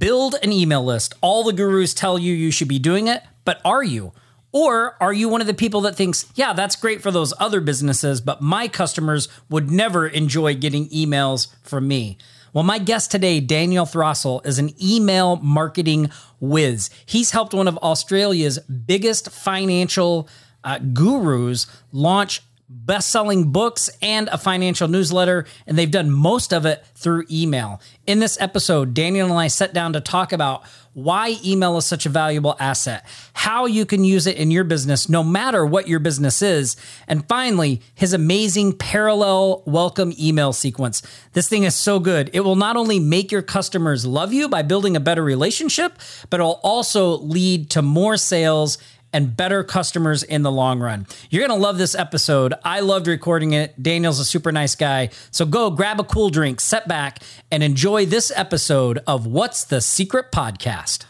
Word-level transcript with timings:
Build 0.00 0.34
an 0.42 0.50
email 0.50 0.82
list. 0.82 1.12
All 1.20 1.44
the 1.44 1.52
gurus 1.52 1.92
tell 1.92 2.18
you 2.18 2.32
you 2.32 2.50
should 2.50 2.68
be 2.68 2.78
doing 2.78 3.06
it, 3.06 3.22
but 3.44 3.60
are 3.66 3.82
you? 3.82 4.14
Or 4.50 4.96
are 4.98 5.12
you 5.12 5.28
one 5.28 5.42
of 5.42 5.46
the 5.46 5.52
people 5.52 5.82
that 5.82 5.94
thinks, 5.94 6.24
yeah, 6.34 6.54
that's 6.54 6.74
great 6.74 7.02
for 7.02 7.10
those 7.10 7.34
other 7.38 7.60
businesses, 7.60 8.22
but 8.22 8.40
my 8.40 8.66
customers 8.66 9.28
would 9.50 9.70
never 9.70 10.06
enjoy 10.06 10.54
getting 10.54 10.88
emails 10.88 11.48
from 11.62 11.86
me? 11.86 12.16
Well, 12.54 12.64
my 12.64 12.78
guest 12.78 13.10
today, 13.10 13.40
Daniel 13.40 13.84
Throssell, 13.84 14.44
is 14.46 14.58
an 14.58 14.72
email 14.82 15.36
marketing 15.36 16.10
whiz. 16.40 16.88
He's 17.04 17.32
helped 17.32 17.52
one 17.52 17.68
of 17.68 17.76
Australia's 17.76 18.58
biggest 18.60 19.30
financial 19.30 20.30
uh, 20.64 20.78
gurus 20.78 21.66
launch 21.92 22.40
best 22.72 23.10
selling 23.10 23.50
books 23.50 23.90
and 24.00 24.28
a 24.28 24.38
financial 24.38 24.86
newsletter, 24.86 25.44
and 25.66 25.76
they've 25.76 25.90
done 25.90 26.08
most 26.08 26.52
of 26.52 26.64
it 26.64 26.84
through 26.94 27.24
email. 27.28 27.80
In 28.06 28.20
this 28.20 28.40
episode, 28.40 28.94
Daniel 28.94 29.28
and 29.28 29.38
I 29.38 29.48
sat 29.48 29.74
down 29.74 29.92
to 29.94 30.00
talk 30.00 30.32
about 30.32 30.62
why 30.92 31.36
email 31.44 31.76
is 31.78 31.86
such 31.86 32.06
a 32.06 32.08
valuable 32.08 32.56
asset, 32.58 33.04
how 33.32 33.66
you 33.66 33.84
can 33.86 34.04
use 34.04 34.26
it 34.26 34.36
in 34.36 34.50
your 34.50 34.64
business, 34.64 35.08
no 35.08 35.22
matter 35.22 35.66
what 35.66 35.88
your 35.88 35.98
business 35.98 36.42
is, 36.42 36.76
and 37.08 37.26
finally, 37.28 37.80
his 37.94 38.12
amazing 38.12 38.72
parallel 38.72 39.62
welcome 39.66 40.12
email 40.18 40.52
sequence. 40.52 41.02
This 41.32 41.48
thing 41.48 41.64
is 41.64 41.74
so 41.74 41.98
good. 41.98 42.30
It 42.32 42.40
will 42.40 42.56
not 42.56 42.76
only 42.76 42.98
make 42.98 43.32
your 43.32 43.42
customers 43.42 44.06
love 44.06 44.32
you 44.32 44.48
by 44.48 44.62
building 44.62 44.96
a 44.96 45.00
better 45.00 45.22
relationship, 45.22 45.98
but 46.28 46.40
it'll 46.40 46.60
also 46.62 47.18
lead 47.18 47.70
to 47.70 47.82
more 47.82 48.16
sales 48.16 48.78
and 49.12 49.36
better 49.36 49.64
customers 49.64 50.22
in 50.22 50.42
the 50.42 50.52
long 50.52 50.80
run. 50.80 51.06
You're 51.30 51.46
going 51.46 51.58
to 51.58 51.62
love 51.62 51.78
this 51.78 51.94
episode. 51.94 52.54
I 52.64 52.80
loved 52.80 53.06
recording 53.06 53.52
it. 53.52 53.82
Daniel's 53.82 54.20
a 54.20 54.24
super 54.24 54.52
nice 54.52 54.74
guy. 54.74 55.10
So 55.30 55.44
go 55.44 55.70
grab 55.70 56.00
a 56.00 56.04
cool 56.04 56.30
drink, 56.30 56.60
sit 56.60 56.86
back, 56.86 57.18
and 57.50 57.62
enjoy 57.62 58.06
this 58.06 58.32
episode 58.34 59.00
of 59.06 59.26
What's 59.26 59.64
the 59.64 59.80
Secret 59.80 60.32
Podcast. 60.32 61.06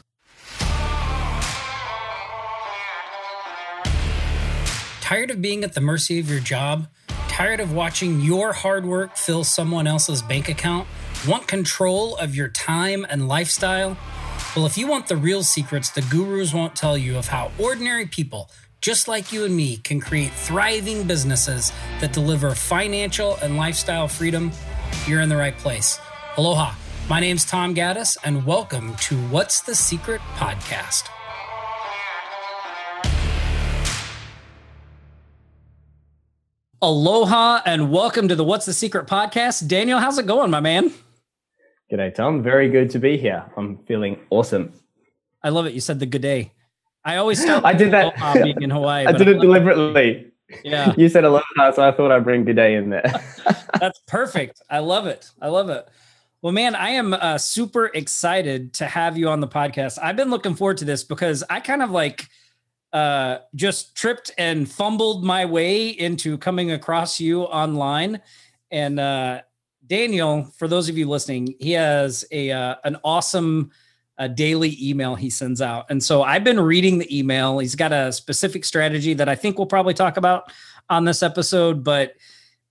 Tired 5.00 5.30
of 5.32 5.42
being 5.42 5.64
at 5.64 5.72
the 5.74 5.80
mercy 5.80 6.20
of 6.20 6.30
your 6.30 6.38
job? 6.38 6.86
Tired 7.26 7.58
of 7.58 7.72
watching 7.72 8.20
your 8.20 8.52
hard 8.52 8.86
work 8.86 9.16
fill 9.16 9.42
someone 9.42 9.86
else's 9.88 10.22
bank 10.22 10.48
account? 10.48 10.86
Want 11.26 11.48
control 11.48 12.16
of 12.16 12.34
your 12.34 12.48
time 12.48 13.04
and 13.10 13.26
lifestyle? 13.26 13.96
Well, 14.56 14.66
if 14.66 14.76
you 14.76 14.88
want 14.88 15.06
the 15.06 15.16
real 15.16 15.44
secrets 15.44 15.90
the 15.90 16.02
gurus 16.02 16.52
won't 16.52 16.74
tell 16.74 16.98
you 16.98 17.16
of 17.16 17.28
how 17.28 17.52
ordinary 17.56 18.06
people, 18.06 18.50
just 18.80 19.06
like 19.06 19.32
you 19.32 19.44
and 19.44 19.54
me, 19.54 19.76
can 19.76 20.00
create 20.00 20.32
thriving 20.32 21.04
businesses 21.04 21.70
that 22.00 22.12
deliver 22.12 22.52
financial 22.56 23.36
and 23.42 23.56
lifestyle 23.56 24.08
freedom, 24.08 24.50
you're 25.06 25.20
in 25.20 25.28
the 25.28 25.36
right 25.36 25.56
place. 25.56 26.00
Aloha. 26.36 26.74
My 27.08 27.20
name's 27.20 27.44
Tom 27.44 27.76
Gaddis, 27.76 28.16
and 28.24 28.44
welcome 28.44 28.96
to 28.96 29.16
What's 29.28 29.60
the 29.60 29.76
Secret 29.76 30.20
podcast. 30.34 31.04
Aloha, 36.82 37.60
and 37.64 37.92
welcome 37.92 38.26
to 38.26 38.34
the 38.34 38.42
What's 38.42 38.66
the 38.66 38.72
Secret 38.72 39.06
podcast. 39.06 39.68
Daniel, 39.68 40.00
how's 40.00 40.18
it 40.18 40.26
going, 40.26 40.50
my 40.50 40.58
man? 40.58 40.92
G'day, 41.90 42.14
Tom. 42.14 42.40
Very 42.40 42.68
good 42.68 42.88
to 42.90 43.00
be 43.00 43.16
here. 43.16 43.44
I'm 43.56 43.78
feeling 43.78 44.20
awesome. 44.30 44.72
I 45.42 45.48
love 45.48 45.66
it. 45.66 45.72
You 45.72 45.80
said 45.80 45.98
the 45.98 46.06
good 46.06 46.22
day. 46.22 46.52
I 47.04 47.16
always 47.16 47.42
start. 47.42 47.64
I 47.66 47.72
did 47.72 47.90
that 47.92 48.14
being 48.34 48.62
in 48.62 48.70
Hawaii. 48.70 49.06
I 49.08 49.12
did 49.12 49.26
it 49.26 49.40
deliberately. 49.40 50.30
Yeah. 50.64 50.94
You 50.96 51.08
said 51.08 51.24
aloha, 51.24 51.72
so 51.72 51.82
I 51.82 51.90
thought 51.90 52.12
I'd 52.12 52.22
bring 52.22 52.44
good 52.44 52.56
day 52.56 52.74
in 52.74 52.90
there. 52.90 53.02
That's 53.80 53.98
perfect. 54.06 54.62
I 54.70 54.78
love 54.78 55.06
it. 55.06 55.30
I 55.40 55.48
love 55.48 55.68
it. 55.68 55.88
Well, 56.42 56.52
man, 56.52 56.74
I 56.74 56.90
am 56.90 57.12
uh, 57.12 57.38
super 57.38 57.86
excited 57.86 58.72
to 58.74 58.86
have 58.86 59.18
you 59.18 59.28
on 59.28 59.40
the 59.40 59.48
podcast. 59.48 59.98
I've 60.00 60.16
been 60.16 60.30
looking 60.30 60.54
forward 60.54 60.76
to 60.78 60.84
this 60.84 61.02
because 61.02 61.42
I 61.50 61.60
kind 61.60 61.82
of 61.82 61.90
like 61.90 62.28
uh, 62.92 63.38
just 63.54 63.96
tripped 63.96 64.30
and 64.38 64.70
fumbled 64.70 65.24
my 65.24 65.44
way 65.44 65.88
into 65.88 66.38
coming 66.38 66.70
across 66.70 67.20
you 67.20 67.42
online, 67.42 68.20
and 68.70 68.98
uh, 68.98 69.42
Daniel, 69.90 70.44
for 70.56 70.68
those 70.68 70.88
of 70.88 70.96
you 70.96 71.08
listening, 71.08 71.56
he 71.58 71.72
has 71.72 72.24
a 72.30 72.52
uh, 72.52 72.76
an 72.84 72.96
awesome 73.02 73.72
uh, 74.16 74.28
daily 74.28 74.78
email 74.80 75.16
he 75.16 75.28
sends 75.28 75.60
out, 75.60 75.86
and 75.90 76.02
so 76.02 76.22
I've 76.22 76.44
been 76.44 76.60
reading 76.60 76.98
the 76.98 77.18
email. 77.18 77.58
He's 77.58 77.74
got 77.74 77.92
a 77.92 78.12
specific 78.12 78.64
strategy 78.64 79.14
that 79.14 79.28
I 79.28 79.34
think 79.34 79.58
we'll 79.58 79.66
probably 79.66 79.94
talk 79.94 80.16
about 80.16 80.44
on 80.88 81.04
this 81.04 81.24
episode, 81.24 81.82
but 81.82 82.14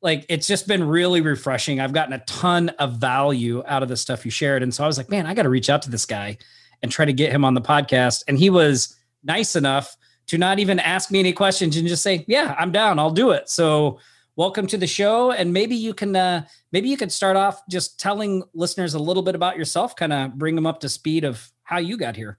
like 0.02 0.25
it's 0.30 0.47
just 0.47 0.66
been 0.66 0.81
really 0.81 1.19
refreshing. 1.19 1.81
I've 1.81 1.91
gotten 1.91 2.13
a 2.13 2.19
ton 2.19 2.69
of 2.69 2.94
value 2.94 3.63
out 3.68 3.84
of 3.84 3.90
the 3.90 3.97
stuff 3.97 4.24
you 4.24 4.31
shared, 4.31 4.63
and 4.63 4.74
so 4.74 4.86
I 4.86 4.88
was 4.88 4.97
like, 4.97 5.09
man, 5.09 5.25
I 5.25 5.34
got 5.34 5.44
to 5.44 5.50
reach 5.50 5.69
out 5.69 5.81
to 5.81 5.91
this 5.91 6.06
guy 6.06 6.38
and 6.81 6.90
try 6.90 7.03
to 7.03 7.12
get 7.12 7.34
him 7.34 7.44
on 7.44 7.53
the 7.53 7.62
podcast. 7.62 8.24
And 8.30 8.38
he 8.38 8.50
was 8.50 8.96
nice 9.25 9.57
enough 9.57 9.97
to 10.28 10.38
not 10.38 10.59
even 10.59 10.80
ask 10.80 11.12
me 11.12 11.19
any 11.19 11.34
questions 11.34 11.75
and 11.75 11.86
just 11.86 12.01
say, 12.01 12.24
yeah, 12.30 12.56
I'm 12.57 12.72
down, 12.72 12.97
I'll 12.97 13.12
do 13.12 13.31
it. 13.31 13.50
So 13.50 14.00
welcome 14.39 14.66
to 14.66 14.77
the 14.77 14.88
show. 14.88 15.33
And 15.33 15.51
maybe 15.51 15.75
you 15.75 15.94
can 15.94 16.16
uh, 16.16 16.45
maybe 16.72 16.88
you 16.88 16.95
could 16.95 17.11
start 17.11 17.35
off 17.35 17.61
just 17.69 18.00
telling 18.00 18.41
listeners 18.53 18.94
a 18.94 19.00
little 19.00 19.22
bit 19.22 19.35
about 19.35 19.57
yourself 19.57 19.97
kind 19.97 20.13
of 20.13 20.35
bring 20.35 20.55
them 20.55 20.66
up 20.66 20.79
to 20.79 20.88
speed 20.88 21.25
of 21.25 21.51
how 21.63 21.77
you 21.77 21.97
got 21.97 22.16
here. 22.16 22.38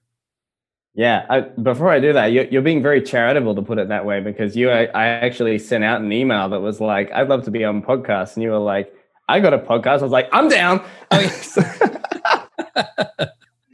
Yeah 0.95 1.27
I, 1.29 1.39
before 1.39 1.89
i 1.89 2.01
do 2.01 2.11
that 2.11 2.33
you're, 2.33 2.43
you're, 2.45 2.61
being 2.61 2.83
very 2.83 3.01
charitable 3.01 3.55
to 3.55 3.61
put 3.61 3.77
it 3.77 3.87
that 3.87 4.03
way 4.03 4.19
because 4.19 4.57
you 4.57 4.69
I, 4.69 4.87
I 4.87 5.05
actually 5.05 5.57
sent 5.57 5.85
out 5.85 6.01
an 6.01 6.11
email 6.11 6.49
that 6.49 6.59
was 6.59 6.81
like 6.81 7.09
i'd 7.13 7.29
love 7.29 7.45
to 7.45 7.51
be 7.51 7.63
on 7.63 7.81
podcast 7.81 8.35
and 8.35 8.43
you 8.43 8.49
were 8.49 8.57
like 8.57 8.93
i 9.29 9.39
got 9.39 9.53
a 9.53 9.57
podcast. 9.57 9.99
I 9.99 10.03
was 10.03 10.11
like 10.11 10.27
i'm 10.33 10.49
down. 10.49 10.83
Oh, 11.11 11.21
yeah. 11.21 12.45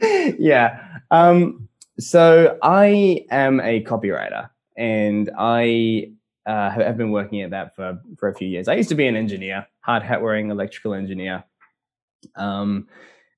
yeah 0.38 1.00
um, 1.10 1.68
so 1.98 2.56
i 2.62 3.26
am 3.32 3.58
a 3.62 3.82
copywriter 3.82 4.48
and 4.76 5.28
i 5.36 6.12
uh, 6.48 6.70
have 6.70 6.96
been 6.96 7.10
working 7.10 7.42
at 7.42 7.50
that 7.50 7.76
for, 7.76 8.00
for 8.16 8.30
a 8.30 8.34
few 8.34 8.48
years. 8.48 8.68
I 8.68 8.74
used 8.74 8.88
to 8.88 8.94
be 8.94 9.06
an 9.06 9.16
engineer, 9.16 9.66
hard 9.80 10.02
hat 10.02 10.22
wearing 10.22 10.50
electrical 10.50 10.94
engineer. 10.94 11.44
Um, 12.36 12.88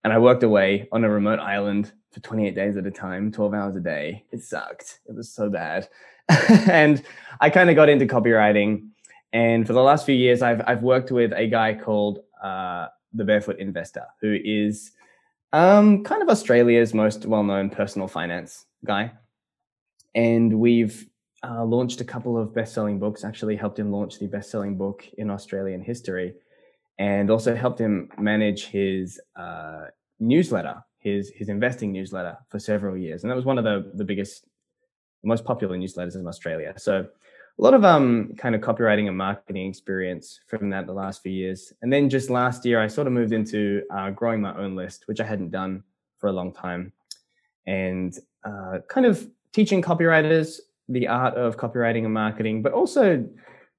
and 0.05 0.13
I 0.13 0.19
worked 0.19 0.45
away 0.45 0.89
on 0.93 1.03
a 1.03 1.11
remote 1.11 1.41
island 1.41 1.93
for 2.13 2.21
28 2.21 2.55
days 2.55 2.77
at 2.77 2.87
a 2.87 2.91
time, 2.91 3.33
12 3.33 3.53
hours 3.53 3.77
a 3.77 3.81
day. 3.81 4.25
It 4.31 4.45
sucked. 4.45 5.01
It 5.07 5.17
was 5.17 5.29
so 5.29 5.51
bad. 5.51 5.89
and 6.71 7.03
I 7.41 7.51
kind 7.51 7.69
of 7.69 7.75
got 7.75 7.89
into 7.89 8.07
copywriting. 8.07 8.91
And 9.33 9.67
for 9.67 9.73
the 9.73 9.83
last 9.83 10.07
few 10.07 10.15
years, 10.15 10.41
I've, 10.41 10.63
I've 10.67 10.83
worked 10.83 11.11
with 11.11 11.33
a 11.33 11.49
guy 11.49 11.75
called 11.75 12.21
uh, 12.43 12.87
the 13.13 13.25
Barefoot 13.25 13.59
Investor, 13.59 14.07
who 14.21 14.39
is 14.45 14.93
um, 15.53 16.05
kind 16.05 16.23
of 16.23 16.29
Australia's 16.29 16.95
most 16.95 17.27
well 17.27 17.43
known 17.43 17.71
personal 17.71 18.07
finance 18.07 18.67
guy. 18.85 19.11
And 20.15 20.61
we've 20.61 21.11
uh, 21.43 21.65
launched 21.65 22.01
a 22.01 22.05
couple 22.05 22.37
of 22.37 22.55
best-selling 22.55 22.99
books. 22.99 23.25
Actually, 23.25 23.57
helped 23.57 23.79
him 23.79 23.91
launch 23.91 24.19
the 24.19 24.27
best-selling 24.27 24.77
book 24.77 25.07
in 25.19 25.31
Australian 25.31 25.83
history, 25.83 26.35
and 26.99 27.31
also 27.31 27.55
helped 27.55 27.79
him 27.79 28.11
manage 28.19 28.67
his 28.67 29.21
uh, 29.37 29.87
newsletter, 30.19 30.85
his 30.99 31.31
his 31.31 31.49
investing 31.49 31.93
newsletter, 31.93 32.37
for 32.49 32.59
several 32.59 32.97
years. 32.97 33.23
And 33.23 33.31
that 33.31 33.37
was 33.37 33.45
one 33.45 33.59
of 33.59 33.65
the 33.65 33.91
the 33.95 34.05
biggest, 34.05 34.45
most 35.25 35.45
popular 35.45 35.77
newsletters 35.77 36.15
in 36.15 36.27
Australia. 36.27 36.75
So 36.77 37.07
a 37.59 37.63
lot 37.63 37.75
of 37.75 37.85
um 37.85 38.33
kind 38.39 38.55
of 38.55 38.61
copywriting 38.61 39.09
and 39.09 39.17
marketing 39.17 39.69
experience 39.69 40.41
from 40.47 40.71
that 40.71 40.87
the 40.87 40.93
last 40.93 41.23
few 41.23 41.33
years. 41.33 41.73
And 41.83 41.93
then 41.93 42.09
just 42.09 42.31
last 42.31 42.65
year, 42.65 42.81
I 42.81 42.87
sort 42.87 43.07
of 43.07 43.13
moved 43.13 43.33
into 43.33 43.83
uh, 43.91 44.11
growing 44.11 44.41
my 44.41 44.57
own 44.57 44.77
list, 44.77 45.05
which 45.07 45.21
I 45.21 45.25
hadn't 45.25 45.51
done 45.51 45.83
for 46.19 46.29
a 46.29 46.33
long 46.33 46.53
time, 46.53 46.93
and 47.67 48.17
uh, 48.45 48.79
kind 48.89 49.07
of 49.07 49.27
teaching 49.53 49.83
copywriters 49.83 50.61
the 50.91 51.09
art 51.09 51.35
of 51.35 51.57
copywriting 51.57 52.05
and 52.05 52.13
marketing, 52.13 52.63
but 52.63 52.73
also 52.73 53.25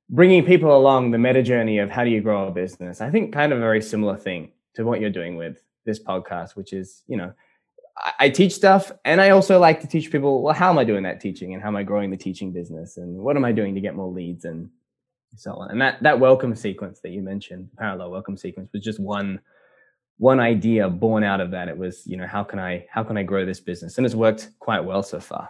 bringing 0.10 0.46
people 0.46 0.76
along 0.76 1.12
the 1.12 1.18
meta 1.18 1.44
journey 1.44 1.80
of 1.80 1.90
how 1.90 2.04
do 2.04 2.10
you 2.10 2.22
grow 2.22 2.48
a 2.48 2.52
business. 2.52 3.02
I 3.02 3.10
think 3.10 3.34
kind 3.34 3.52
of 3.52 3.60
a 3.60 3.62
very 3.62 3.82
similar 3.82 4.18
thing 4.18 4.52
to 4.76 4.84
what 4.84 5.00
you're 5.00 5.10
doing 5.10 5.36
with 5.36 5.62
this 5.86 6.02
podcast, 6.04 6.56
which 6.56 6.74
is, 6.74 7.04
you 7.08 7.18
know, 7.18 7.34
I, 8.20 8.30
teach 8.30 8.54
stuff 8.54 8.92
and 9.06 9.22
I 9.22 9.30
also 9.30 9.60
like 9.60 9.82
to 9.82 9.88
teach 9.88 10.12
people, 10.12 10.42
well, 10.42 10.54
how 10.54 10.70
am 10.70 10.78
I 10.78 10.84
doing 10.84 11.04
that 11.04 11.20
teaching 11.20 11.54
and 11.54 11.62
how 11.62 11.68
am 11.68 11.76
I 11.76 11.84
growing 11.84 12.10
the 12.10 12.18
teaching 12.18 12.52
business 12.52 12.98
and 12.98 13.18
what 13.18 13.36
am 13.36 13.46
I 13.46 13.52
doing 13.52 13.76
to 13.76 13.82
get 13.82 13.96
more 13.96 14.12
leads 14.12 14.46
and 14.46 14.70
so 15.36 15.54
on. 15.54 15.72
And 15.72 15.82
that, 15.82 16.02
that 16.04 16.20
welcome 16.20 16.56
sequence 16.56 17.00
that 17.02 17.12
you 17.12 17.22
mentioned, 17.22 17.70
parallel 17.78 18.12
welcome 18.12 18.38
sequence 18.38 18.70
was 18.74 18.84
just 18.84 19.00
one, 19.00 19.40
one 20.18 20.40
idea 20.40 20.90
born 20.90 21.24
out 21.24 21.42
of 21.42 21.52
that. 21.52 21.68
It 21.68 21.78
was, 21.78 22.06
you 22.08 22.18
know, 22.18 22.28
how 22.28 22.44
can 22.44 22.60
I, 22.60 22.86
how 22.90 23.04
can 23.04 23.18
I 23.18 23.24
grow 23.24 23.46
this 23.46 23.60
business? 23.60 23.98
And 23.98 24.06
it's 24.06 24.16
worked 24.16 24.50
quite 24.60 24.82
well 24.82 25.04
so 25.04 25.20
far. 25.20 25.50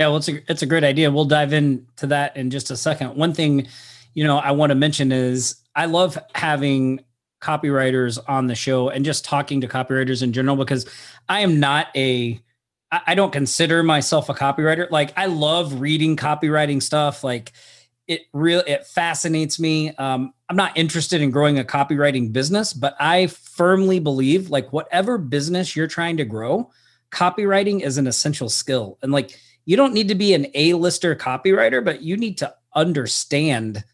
Yeah, 0.00 0.06
well, 0.06 0.16
it's 0.16 0.28
a 0.30 0.50
it's 0.50 0.62
a 0.62 0.66
great 0.66 0.82
idea. 0.82 1.10
We'll 1.10 1.26
dive 1.26 1.52
into 1.52 2.06
that 2.06 2.34
in 2.34 2.48
just 2.48 2.70
a 2.70 2.76
second. 2.76 3.16
One 3.16 3.34
thing, 3.34 3.68
you 4.14 4.24
know, 4.24 4.38
I 4.38 4.52
want 4.52 4.70
to 4.70 4.74
mention 4.74 5.12
is 5.12 5.56
I 5.76 5.84
love 5.84 6.18
having 6.34 7.00
copywriters 7.42 8.18
on 8.26 8.46
the 8.46 8.54
show 8.54 8.88
and 8.88 9.04
just 9.04 9.26
talking 9.26 9.60
to 9.60 9.68
copywriters 9.68 10.22
in 10.22 10.32
general 10.32 10.56
because 10.56 10.88
I 11.28 11.40
am 11.40 11.60
not 11.60 11.88
a 11.94 12.40
I 12.90 13.14
don't 13.14 13.30
consider 13.30 13.82
myself 13.82 14.30
a 14.30 14.34
copywriter. 14.34 14.90
Like 14.90 15.12
I 15.18 15.26
love 15.26 15.82
reading 15.82 16.16
copywriting 16.16 16.82
stuff. 16.82 17.22
Like 17.22 17.52
it 18.08 18.22
real 18.32 18.62
it 18.66 18.86
fascinates 18.86 19.60
me. 19.60 19.94
Um, 19.96 20.32
I'm 20.48 20.56
not 20.56 20.78
interested 20.78 21.20
in 21.20 21.30
growing 21.30 21.58
a 21.58 21.64
copywriting 21.64 22.32
business, 22.32 22.72
but 22.72 22.96
I 22.98 23.26
firmly 23.26 24.00
believe 24.00 24.48
like 24.48 24.72
whatever 24.72 25.18
business 25.18 25.76
you're 25.76 25.86
trying 25.86 26.16
to 26.16 26.24
grow, 26.24 26.70
copywriting 27.12 27.82
is 27.82 27.98
an 27.98 28.06
essential 28.06 28.48
skill. 28.48 28.96
And 29.02 29.12
like 29.12 29.38
you 29.70 29.76
don't 29.76 29.94
need 29.94 30.08
to 30.08 30.16
be 30.16 30.34
an 30.34 30.48
A-lister 30.54 31.14
copywriter, 31.14 31.84
but 31.84 32.02
you 32.02 32.16
need 32.16 32.36
to 32.38 32.52
understand 32.74 33.84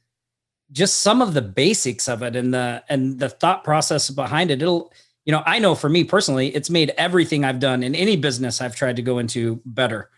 just 0.73 1.02
some 1.02 1.20
of 1.20 1.34
the 1.34 1.43
basics 1.43 2.08
of 2.08 2.23
it 2.23 2.34
and 2.34 2.55
the 2.55 2.82
and 2.88 3.19
the 3.19 3.28
thought 3.28 3.62
process 3.62 4.08
behind 4.08 4.50
it. 4.50 4.62
It'll 4.62 4.90
you 5.26 5.32
know, 5.32 5.43
I 5.44 5.58
know 5.58 5.75
for 5.75 5.90
me 5.90 6.02
personally, 6.02 6.49
it's 6.56 6.70
made 6.70 6.94
everything 6.96 7.44
I've 7.44 7.58
done 7.58 7.82
in 7.82 7.94
any 7.94 8.17
business 8.17 8.62
I've 8.62 8.75
tried 8.75 8.96
to 8.96 9.02
go 9.02 9.19
into 9.19 9.61
better. 9.67 10.08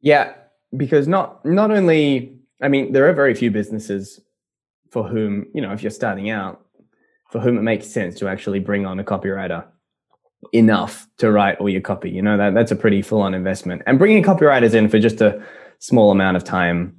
Yeah, 0.00 0.32
because 0.74 1.06
not 1.06 1.44
not 1.44 1.70
only 1.70 2.34
I 2.62 2.68
mean, 2.68 2.94
there 2.94 3.10
are 3.10 3.12
very 3.12 3.34
few 3.34 3.50
businesses 3.50 4.20
for 4.90 5.06
whom, 5.06 5.48
you 5.52 5.60
know, 5.60 5.72
if 5.72 5.82
you're 5.82 5.90
starting 5.90 6.30
out, 6.30 6.64
for 7.30 7.40
whom 7.40 7.58
it 7.58 7.62
makes 7.62 7.88
sense 7.88 8.14
to 8.20 8.26
actually 8.26 8.60
bring 8.60 8.86
on 8.86 8.98
a 8.98 9.04
copywriter 9.04 9.66
enough 10.52 11.06
to 11.18 11.30
write 11.30 11.58
all 11.58 11.68
your 11.68 11.80
copy. 11.80 12.10
You 12.10 12.22
know, 12.22 12.36
that 12.36 12.54
that's 12.54 12.70
a 12.70 12.76
pretty 12.76 13.02
full 13.02 13.20
on 13.20 13.34
investment. 13.34 13.82
And 13.86 13.98
bringing 13.98 14.22
copywriters 14.22 14.74
in 14.74 14.88
for 14.88 14.98
just 14.98 15.20
a 15.20 15.42
small 15.78 16.10
amount 16.10 16.36
of 16.36 16.44
time, 16.44 16.96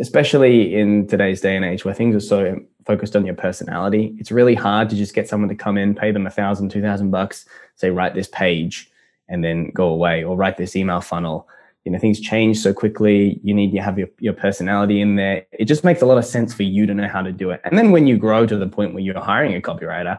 especially 0.00 0.74
in 0.74 1.06
today's 1.06 1.40
day 1.40 1.56
and 1.56 1.64
age 1.64 1.84
where 1.84 1.94
things 1.94 2.14
are 2.14 2.20
so 2.20 2.58
focused 2.84 3.16
on 3.16 3.26
your 3.26 3.34
personality, 3.34 4.14
it's 4.18 4.30
really 4.30 4.54
hard 4.54 4.88
to 4.90 4.96
just 4.96 5.14
get 5.14 5.28
someone 5.28 5.48
to 5.48 5.54
come 5.54 5.76
in, 5.76 5.94
pay 5.94 6.12
them 6.12 6.26
a 6.26 6.30
thousand, 6.30 6.70
two 6.70 6.82
thousand 6.82 7.10
bucks, 7.10 7.46
say, 7.74 7.90
write 7.90 8.14
this 8.14 8.28
page 8.28 8.90
and 9.28 9.42
then 9.42 9.70
go 9.70 9.88
away 9.88 10.22
or 10.22 10.36
write 10.36 10.56
this 10.56 10.76
email 10.76 11.00
funnel. 11.00 11.48
You 11.84 11.92
know, 11.92 11.98
things 11.98 12.20
change 12.20 12.58
so 12.58 12.72
quickly. 12.72 13.40
You 13.44 13.54
need 13.54 13.72
to 13.72 13.78
have 13.78 13.96
your, 13.96 14.08
your 14.18 14.32
personality 14.32 15.00
in 15.00 15.16
there. 15.16 15.46
It 15.52 15.66
just 15.66 15.84
makes 15.84 16.02
a 16.02 16.06
lot 16.06 16.18
of 16.18 16.24
sense 16.24 16.52
for 16.52 16.64
you 16.64 16.84
to 16.86 16.94
know 16.94 17.08
how 17.08 17.22
to 17.22 17.30
do 17.30 17.50
it. 17.50 17.60
And 17.64 17.78
then 17.78 17.92
when 17.92 18.08
you 18.08 18.16
grow 18.16 18.44
to 18.44 18.56
the 18.56 18.66
point 18.66 18.92
where 18.92 19.02
you're 19.02 19.20
hiring 19.20 19.54
a 19.54 19.60
copywriter, 19.60 20.18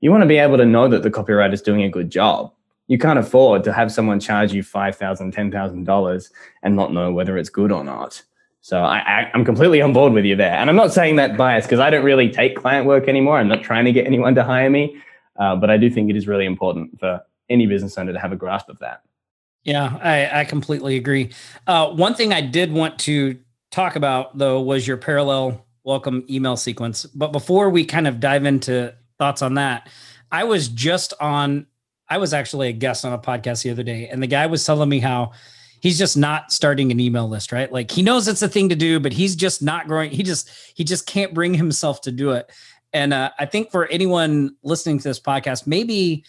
you 0.00 0.10
want 0.10 0.22
to 0.22 0.26
be 0.26 0.38
able 0.38 0.56
to 0.56 0.64
know 0.64 0.88
that 0.88 1.02
the 1.02 1.10
copywriter 1.10 1.52
is 1.52 1.62
doing 1.62 1.82
a 1.82 1.90
good 1.90 2.10
job. 2.10 2.52
You 2.86 2.98
can't 2.98 3.18
afford 3.18 3.64
to 3.64 3.72
have 3.72 3.92
someone 3.92 4.18
charge 4.18 4.52
you 4.52 4.62
$5,000, 4.62 5.32
$10,000 5.32 6.30
and 6.62 6.76
not 6.76 6.92
know 6.92 7.12
whether 7.12 7.38
it's 7.38 7.50
good 7.50 7.70
or 7.70 7.84
not. 7.84 8.22
So 8.62 8.80
I, 8.80 9.30
am 9.32 9.44
completely 9.44 9.80
on 9.80 9.92
board 9.92 10.12
with 10.12 10.24
you 10.24 10.36
there. 10.36 10.52
And 10.52 10.68
I'm 10.68 10.76
not 10.76 10.92
saying 10.92 11.16
that 11.16 11.36
bias 11.36 11.64
because 11.64 11.80
I 11.80 11.88
don't 11.88 12.04
really 12.04 12.28
take 12.28 12.56
client 12.56 12.86
work 12.86 13.08
anymore. 13.08 13.38
I'm 13.38 13.48
not 13.48 13.62
trying 13.62 13.84
to 13.86 13.92
get 13.92 14.06
anyone 14.06 14.34
to 14.34 14.44
hire 14.44 14.68
me. 14.68 15.00
Uh, 15.38 15.56
but 15.56 15.70
I 15.70 15.78
do 15.78 15.88
think 15.88 16.10
it 16.10 16.16
is 16.16 16.26
really 16.26 16.44
important 16.44 16.98
for 17.00 17.22
any 17.48 17.66
business 17.66 17.96
owner 17.96 18.12
to 18.12 18.18
have 18.18 18.32
a 18.32 18.36
grasp 18.36 18.68
of 18.68 18.78
that. 18.80 19.02
Yeah, 19.64 19.98
I, 20.02 20.40
I 20.40 20.44
completely 20.44 20.96
agree. 20.96 21.30
Uh, 21.66 21.90
one 21.90 22.14
thing 22.14 22.32
I 22.32 22.40
did 22.40 22.72
want 22.72 22.98
to 23.00 23.38
talk 23.70 23.96
about, 23.96 24.36
though, 24.36 24.60
was 24.60 24.86
your 24.86 24.96
parallel 24.96 25.66
welcome 25.84 26.24
email 26.28 26.56
sequence. 26.56 27.04
But 27.06 27.32
before 27.32 27.70
we 27.70 27.84
kind 27.84 28.06
of 28.06 28.20
dive 28.20 28.44
into 28.44 28.94
thoughts 29.20 29.42
on 29.42 29.54
that. 29.54 29.88
I 30.32 30.44
was 30.44 30.66
just 30.66 31.12
on, 31.20 31.66
I 32.08 32.18
was 32.18 32.34
actually 32.34 32.68
a 32.68 32.72
guest 32.72 33.04
on 33.04 33.12
a 33.12 33.18
podcast 33.18 33.62
the 33.62 33.70
other 33.70 33.84
day, 33.84 34.08
and 34.08 34.20
the 34.20 34.26
guy 34.26 34.46
was 34.46 34.64
telling 34.64 34.88
me 34.88 34.98
how 34.98 35.32
he's 35.80 35.98
just 35.98 36.16
not 36.16 36.50
starting 36.50 36.90
an 36.90 36.98
email 36.98 37.28
list, 37.28 37.52
right? 37.52 37.70
Like 37.70 37.90
he 37.90 38.02
knows 38.02 38.26
it's 38.26 38.42
a 38.42 38.48
thing 38.48 38.70
to 38.70 38.74
do, 38.74 38.98
but 38.98 39.12
he's 39.12 39.36
just 39.36 39.62
not 39.62 39.86
growing. 39.86 40.10
He 40.10 40.22
just, 40.22 40.50
he 40.74 40.84
just 40.84 41.06
can't 41.06 41.34
bring 41.34 41.54
himself 41.54 42.00
to 42.02 42.12
do 42.12 42.32
it. 42.32 42.50
And 42.92 43.12
uh, 43.12 43.30
I 43.38 43.46
think 43.46 43.70
for 43.70 43.86
anyone 43.86 44.56
listening 44.62 44.98
to 44.98 45.04
this 45.04 45.20
podcast, 45.20 45.66
maybe 45.66 46.24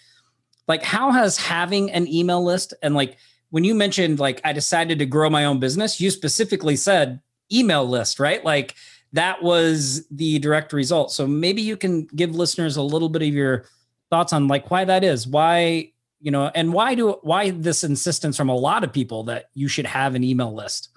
like 0.68 0.84
how 0.84 1.12
has 1.12 1.38
having 1.38 1.92
an 1.92 2.08
email 2.08 2.44
list 2.44 2.74
and 2.84 2.94
like 2.94 3.18
when 3.50 3.64
you 3.64 3.76
mentioned 3.76 4.20
like 4.20 4.40
I 4.46 4.54
decided 4.54 5.00
to 5.00 5.06
grow 5.06 5.30
my 5.30 5.46
own 5.46 5.60
business, 5.60 6.00
you 6.00 6.12
specifically 6.12 6.76
said 6.76 7.22
email 7.52 7.86
list, 7.88 8.20
right? 8.20 8.44
Like 8.46 8.76
that 9.14 9.44
was 9.44 10.08
the 10.10 10.40
direct 10.40 10.74
result. 10.74 11.12
So 11.12 11.28
maybe 11.28 11.62
you 11.62 11.78
can 11.78 12.06
give 12.16 12.36
listeners 12.36 12.78
a 12.78 12.82
little 12.82 13.10
bit 13.10 13.22
of 13.22 13.30
your 13.30 13.66
thoughts 14.10 14.34
on 14.34 14.48
like 14.48 14.72
why 14.72 14.86
that 14.86 15.04
is, 15.04 15.28
why 15.28 15.92
you 16.22 16.30
know, 16.30 16.52
and 16.54 16.72
why 16.72 16.96
do 16.96 17.18
why 17.24 17.50
this 17.50 17.84
insistence 17.84 18.38
from 18.38 18.50
a 18.50 18.56
lot 18.56 18.84
of 18.84 18.94
people 18.94 19.24
that 19.24 19.50
you 19.54 19.68
should 19.68 19.88
have 19.88 20.16
an 20.16 20.24
email 20.24 20.54
list. 20.54 20.90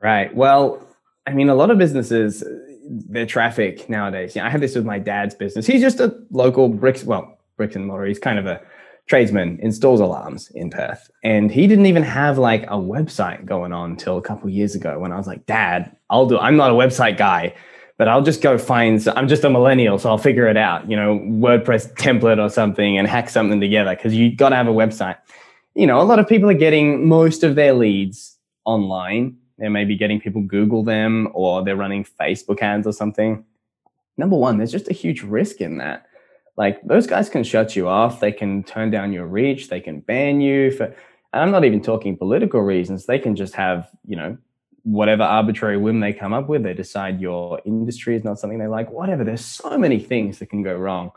Right. 0.00 0.34
Well, 0.34 0.86
I 1.26 1.32
mean, 1.32 1.48
a 1.48 1.54
lot 1.54 1.70
of 1.70 1.78
businesses, 1.78 2.44
their 2.88 3.26
traffic 3.26 3.88
nowadays. 3.88 4.34
You 4.34 4.42
know, 4.42 4.46
I 4.46 4.50
had 4.50 4.60
this 4.60 4.74
with 4.74 4.84
my 4.84 4.98
dad's 4.98 5.34
business. 5.34 5.66
He's 5.66 5.80
just 5.80 6.00
a 6.00 6.14
local 6.30 6.68
bricks, 6.68 7.04
well, 7.04 7.38
bricks 7.56 7.76
and 7.76 7.86
mortar. 7.86 8.06
He's 8.06 8.18
kind 8.18 8.38
of 8.38 8.46
a 8.46 8.60
tradesman 9.06 9.58
installs 9.60 10.00
alarms 10.00 10.50
in 10.54 10.70
Perth. 10.70 11.10
And 11.24 11.50
he 11.50 11.66
didn't 11.66 11.86
even 11.86 12.02
have 12.02 12.38
like 12.38 12.64
a 12.64 12.76
website 12.76 13.44
going 13.44 13.72
on 13.72 13.96
till 13.96 14.16
a 14.16 14.22
couple 14.22 14.48
years 14.48 14.74
ago 14.74 14.98
when 14.98 15.12
I 15.12 15.16
was 15.16 15.26
like, 15.26 15.46
Dad, 15.46 15.94
I'll 16.08 16.26
do 16.26 16.38
I'm 16.38 16.56
not 16.56 16.70
a 16.70 16.74
website 16.74 17.16
guy, 17.16 17.54
but 17.98 18.08
I'll 18.08 18.22
just 18.22 18.42
go 18.42 18.56
find 18.56 19.06
I'm 19.16 19.28
just 19.28 19.44
a 19.44 19.50
millennial, 19.50 19.98
so 19.98 20.10
I'll 20.10 20.18
figure 20.18 20.46
it 20.46 20.56
out, 20.56 20.88
you 20.90 20.96
know, 20.96 21.18
WordPress 21.18 21.94
template 21.94 22.38
or 22.38 22.48
something 22.48 22.98
and 22.98 23.06
hack 23.08 23.28
something 23.30 23.60
together 23.60 23.94
because 23.94 24.14
you 24.14 24.34
gotta 24.34 24.56
have 24.56 24.68
a 24.68 24.72
website. 24.72 25.16
You 25.74 25.86
know, 25.86 26.00
a 26.00 26.04
lot 26.04 26.18
of 26.18 26.28
people 26.28 26.50
are 26.50 26.54
getting 26.54 27.08
most 27.08 27.42
of 27.42 27.54
their 27.54 27.72
leads 27.72 28.38
online. 28.64 29.36
They're 29.58 29.70
maybe 29.70 29.96
getting 29.96 30.20
people 30.20 30.42
Google 30.42 30.82
them 30.82 31.28
or 31.32 31.62
they're 31.62 31.76
running 31.76 32.04
Facebook 32.04 32.62
ads 32.62 32.86
or 32.86 32.92
something. 32.92 33.44
Number 34.16 34.36
one, 34.36 34.58
there's 34.58 34.72
just 34.72 34.88
a 34.88 34.94
huge 34.94 35.22
risk 35.22 35.60
in 35.60 35.78
that 35.78 36.06
like 36.60 36.82
those 36.82 37.06
guys 37.06 37.30
can 37.30 37.42
shut 37.42 37.74
you 37.74 37.88
off. 37.88 38.20
They 38.20 38.32
can 38.32 38.62
turn 38.64 38.90
down 38.90 39.14
your 39.14 39.26
reach. 39.26 39.70
They 39.70 39.80
can 39.80 40.00
ban 40.00 40.42
you 40.42 40.70
for, 40.70 40.84
and 40.84 41.42
I'm 41.42 41.50
not 41.50 41.64
even 41.64 41.80
talking 41.80 42.18
political 42.18 42.60
reasons. 42.60 43.06
They 43.06 43.18
can 43.18 43.34
just 43.34 43.54
have, 43.54 43.88
you 44.06 44.14
know, 44.14 44.36
whatever 44.82 45.22
arbitrary 45.22 45.78
whim 45.78 46.00
they 46.00 46.12
come 46.12 46.34
up 46.34 46.50
with. 46.50 46.62
They 46.62 46.74
decide 46.74 47.18
your 47.18 47.62
industry 47.64 48.14
is 48.14 48.24
not 48.24 48.38
something 48.38 48.58
they 48.58 48.66
like, 48.66 48.90
whatever. 48.90 49.24
There's 49.24 49.42
so 49.42 49.78
many 49.78 49.98
things 49.98 50.38
that 50.40 50.50
can 50.50 50.62
go 50.62 50.76
wrong. 50.76 51.12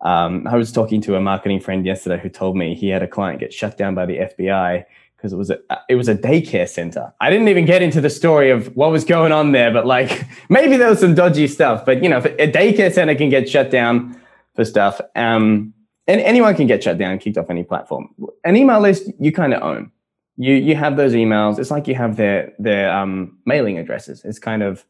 Um, 0.00 0.46
I 0.46 0.56
was 0.56 0.72
talking 0.72 1.02
to 1.02 1.16
a 1.16 1.20
marketing 1.20 1.60
friend 1.60 1.84
yesterday 1.84 2.18
who 2.18 2.30
told 2.30 2.56
me 2.56 2.74
he 2.74 2.88
had 2.88 3.02
a 3.02 3.08
client 3.08 3.40
get 3.40 3.52
shut 3.52 3.76
down 3.76 3.94
by 3.94 4.06
the 4.06 4.16
FBI 4.16 4.86
because 5.18 5.34
it 5.34 5.36
was 5.36 5.50
a 5.50 5.58
it 5.90 5.96
was 5.96 6.08
a 6.08 6.14
daycare 6.14 6.66
center. 6.66 7.12
I 7.20 7.28
didn't 7.28 7.48
even 7.48 7.66
get 7.66 7.82
into 7.82 8.00
the 8.00 8.08
story 8.08 8.50
of 8.50 8.74
what 8.74 8.90
was 8.90 9.04
going 9.04 9.32
on 9.32 9.52
there, 9.52 9.70
but 9.70 9.84
like 9.84 10.24
maybe 10.48 10.78
there 10.78 10.88
was 10.88 11.00
some 11.00 11.14
dodgy 11.14 11.46
stuff. 11.46 11.84
But 11.84 12.02
you 12.02 12.08
know, 12.08 12.18
if 12.18 12.24
a 12.24 12.50
daycare 12.50 12.90
center 12.90 13.14
can 13.14 13.28
get 13.28 13.50
shut 13.50 13.70
down 13.70 14.18
for 14.58 14.64
stuff. 14.64 15.00
Um, 15.14 15.72
and 16.08 16.20
anyone 16.22 16.56
can 16.56 16.66
get 16.66 16.82
shut 16.82 16.98
down 16.98 17.20
kicked 17.20 17.38
off 17.38 17.48
any 17.48 17.62
platform. 17.62 18.12
An 18.44 18.56
email 18.56 18.80
list 18.80 19.08
you 19.20 19.30
kind 19.30 19.54
of 19.54 19.62
own. 19.62 19.92
You 20.36 20.54
you 20.54 20.74
have 20.74 20.96
those 20.96 21.12
emails. 21.12 21.60
It's 21.60 21.70
like 21.70 21.86
you 21.86 21.94
have 21.94 22.16
their 22.16 22.52
their 22.58 22.90
um, 22.90 23.38
mailing 23.46 23.78
addresses. 23.78 24.24
It's 24.24 24.40
kind 24.40 24.64
of 24.64 24.84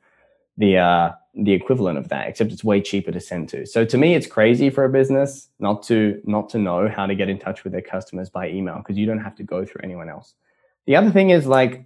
the 0.56 0.78
uh, 0.78 1.12
the 1.34 1.52
equivalent 1.52 1.98
of 1.98 2.08
that, 2.08 2.28
except 2.28 2.50
it's 2.50 2.64
way 2.64 2.80
cheaper 2.80 3.12
to 3.12 3.20
send 3.20 3.50
to. 3.50 3.66
So 3.66 3.84
to 3.84 3.98
me, 3.98 4.14
it's 4.14 4.26
crazy 4.26 4.70
for 4.70 4.84
a 4.84 4.88
business 4.88 5.48
not 5.58 5.82
to 5.84 6.18
not 6.24 6.48
to 6.50 6.58
know 6.58 6.88
how 6.88 7.04
to 7.04 7.14
get 7.14 7.28
in 7.28 7.38
touch 7.38 7.62
with 7.62 7.74
their 7.74 7.82
customers 7.82 8.30
by 8.30 8.48
email 8.48 8.78
because 8.78 8.96
you 8.96 9.04
don't 9.04 9.20
have 9.20 9.36
to 9.36 9.42
go 9.42 9.66
through 9.66 9.82
anyone 9.84 10.08
else. 10.08 10.32
The 10.86 10.96
other 10.96 11.10
thing 11.10 11.28
is 11.28 11.46
like 11.46 11.84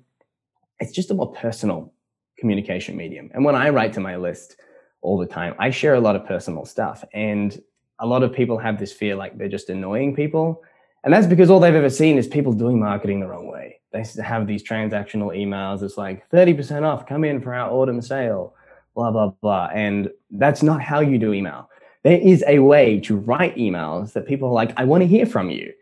it's 0.79 0.93
just 0.93 1.11
a 1.11 1.15
more 1.15 1.33
personal 1.33 1.93
communication 2.39 2.97
medium. 2.97 3.29
And 3.35 3.45
when 3.45 3.57
I 3.57 3.71
write 3.71 3.93
to 3.95 4.01
my 4.01 4.15
list 4.17 4.57
all 5.01 5.19
the 5.19 5.27
time, 5.27 5.57
I 5.59 5.71
share 5.71 5.95
a 5.95 6.01
lot 6.01 6.15
of 6.15 6.25
personal 6.25 6.65
stuff. 6.65 7.05
And 7.13 7.61
a 8.03 8.07
lot 8.07 8.25
of 8.25 8.33
people 8.33 8.59
have 8.59 8.79
this 8.79 8.93
fear 8.93 9.15
like 9.15 9.39
they're 9.39 9.49
just 9.49 9.71
annoying 9.71 10.15
people. 10.15 10.63
And 11.05 11.15
that's 11.15 11.27
because 11.27 11.51
all 11.51 11.61
they've 11.61 11.75
ever 11.75 11.89
seen 11.89 12.19
is 12.19 12.27
people 12.27 12.53
doing 12.53 12.79
marketing 12.79 13.21
the 13.21 13.29
wrong 13.29 13.47
way. 13.47 13.81
They 13.93 14.05
have 14.23 14.47
these 14.47 14.63
transactional 14.63 15.37
emails. 15.37 15.83
It's 15.83 15.97
like 15.97 16.29
30% 16.31 16.83
off, 16.83 17.07
come 17.07 17.25
in 17.25 17.41
for 17.41 17.55
our 17.55 17.71
autumn 17.71 18.03
sale, 18.03 18.55
blah, 18.95 19.11
blah, 19.11 19.29
blah. 19.29 19.69
And 19.73 20.11
that's 20.31 20.63
not 20.63 20.83
how 20.83 21.01
you 21.01 21.17
do 21.17 21.33
email. 21.33 21.71
There 22.03 22.19
is 22.19 22.45
a 22.49 22.59
way 22.59 22.99
to 23.01 23.17
write 23.17 23.57
emails 23.57 24.13
that 24.15 24.27
people 24.27 24.49
are 24.49 24.55
like, 24.55 24.73
I 24.77 24.85
want 24.85 25.03
to 25.03 25.07
hear 25.07 25.27
from 25.27 25.51
you. 25.51 25.73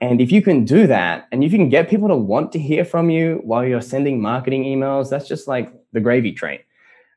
And 0.00 0.20
if 0.20 0.32
you 0.32 0.40
can 0.42 0.64
do 0.64 0.86
that, 0.86 1.26
and 1.32 1.44
if 1.44 1.52
you 1.52 1.58
can 1.58 1.68
get 1.68 1.90
people 1.90 2.08
to 2.08 2.16
want 2.16 2.52
to 2.52 2.58
hear 2.58 2.84
from 2.84 3.10
you 3.10 3.40
while 3.44 3.64
you're 3.64 3.82
sending 3.82 4.20
marketing 4.20 4.64
emails, 4.64 5.10
that's 5.10 5.28
just 5.28 5.48
like 5.48 5.72
the 5.92 6.00
gravy 6.00 6.32
train. 6.32 6.60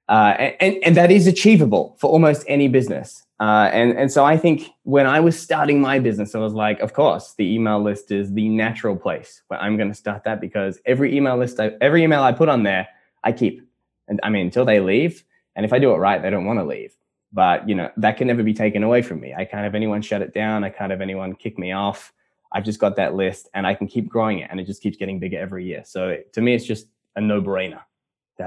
Uh, 0.07 0.51
and, 0.59 0.77
and 0.83 0.97
that 0.97 1.11
is 1.11 1.27
achievable 1.27 1.95
for 1.99 2.09
almost 2.09 2.43
any 2.47 2.67
business. 2.67 3.25
Uh, 3.39 3.69
and, 3.71 3.97
and 3.97 4.11
so 4.11 4.25
I 4.25 4.37
think 4.37 4.69
when 4.83 5.07
I 5.07 5.21
was 5.21 5.39
starting 5.39 5.79
my 5.79 5.99
business, 5.99 6.35
I 6.35 6.39
was 6.39 6.53
like, 6.53 6.81
of 6.81 6.93
course, 6.93 7.35
the 7.37 7.45
email 7.45 7.81
list 7.81 8.11
is 8.11 8.33
the 8.33 8.49
natural 8.49 8.97
place 8.97 9.43
where 9.47 9.59
I'm 9.61 9.77
going 9.77 9.87
to 9.87 9.95
start 9.95 10.25
that 10.25 10.41
because 10.41 10.79
every 10.85 11.15
email 11.15 11.37
list, 11.37 11.59
I, 11.59 11.71
every 11.79 12.03
email 12.03 12.21
I 12.21 12.33
put 12.33 12.49
on 12.49 12.63
there, 12.63 12.89
I 13.23 13.31
keep. 13.31 13.65
And 14.09 14.19
I 14.23 14.29
mean, 14.29 14.47
until 14.47 14.65
they 14.65 14.81
leave. 14.81 15.23
And 15.55 15.65
if 15.65 15.71
I 15.71 15.79
do 15.79 15.91
it 15.91 15.97
right, 15.97 16.21
they 16.21 16.29
don't 16.29 16.45
want 16.45 16.59
to 16.59 16.65
leave. 16.65 16.93
But, 17.31 17.69
you 17.69 17.75
know, 17.75 17.89
that 17.95 18.17
can 18.17 18.27
never 18.27 18.43
be 18.43 18.53
taken 18.53 18.83
away 18.83 19.01
from 19.01 19.21
me. 19.21 19.33
I 19.33 19.45
can't 19.45 19.63
have 19.63 19.75
anyone 19.75 20.01
shut 20.01 20.21
it 20.21 20.33
down. 20.33 20.63
I 20.63 20.69
can't 20.69 20.91
have 20.91 21.01
anyone 21.01 21.35
kick 21.35 21.57
me 21.57 21.71
off. 21.71 22.11
I've 22.51 22.63
just 22.63 22.79
got 22.79 22.95
that 22.97 23.13
list 23.13 23.47
and 23.53 23.65
I 23.67 23.73
can 23.73 23.87
keep 23.87 24.09
growing 24.09 24.39
it 24.39 24.49
and 24.51 24.59
it 24.59 24.65
just 24.65 24.81
keeps 24.81 24.97
getting 24.97 25.19
bigger 25.19 25.39
every 25.39 25.65
year. 25.65 25.83
So 25.85 26.17
to 26.33 26.41
me, 26.41 26.55
it's 26.55 26.65
just 26.65 26.87
a 27.15 27.21
no 27.21 27.41
brainer. 27.41 27.81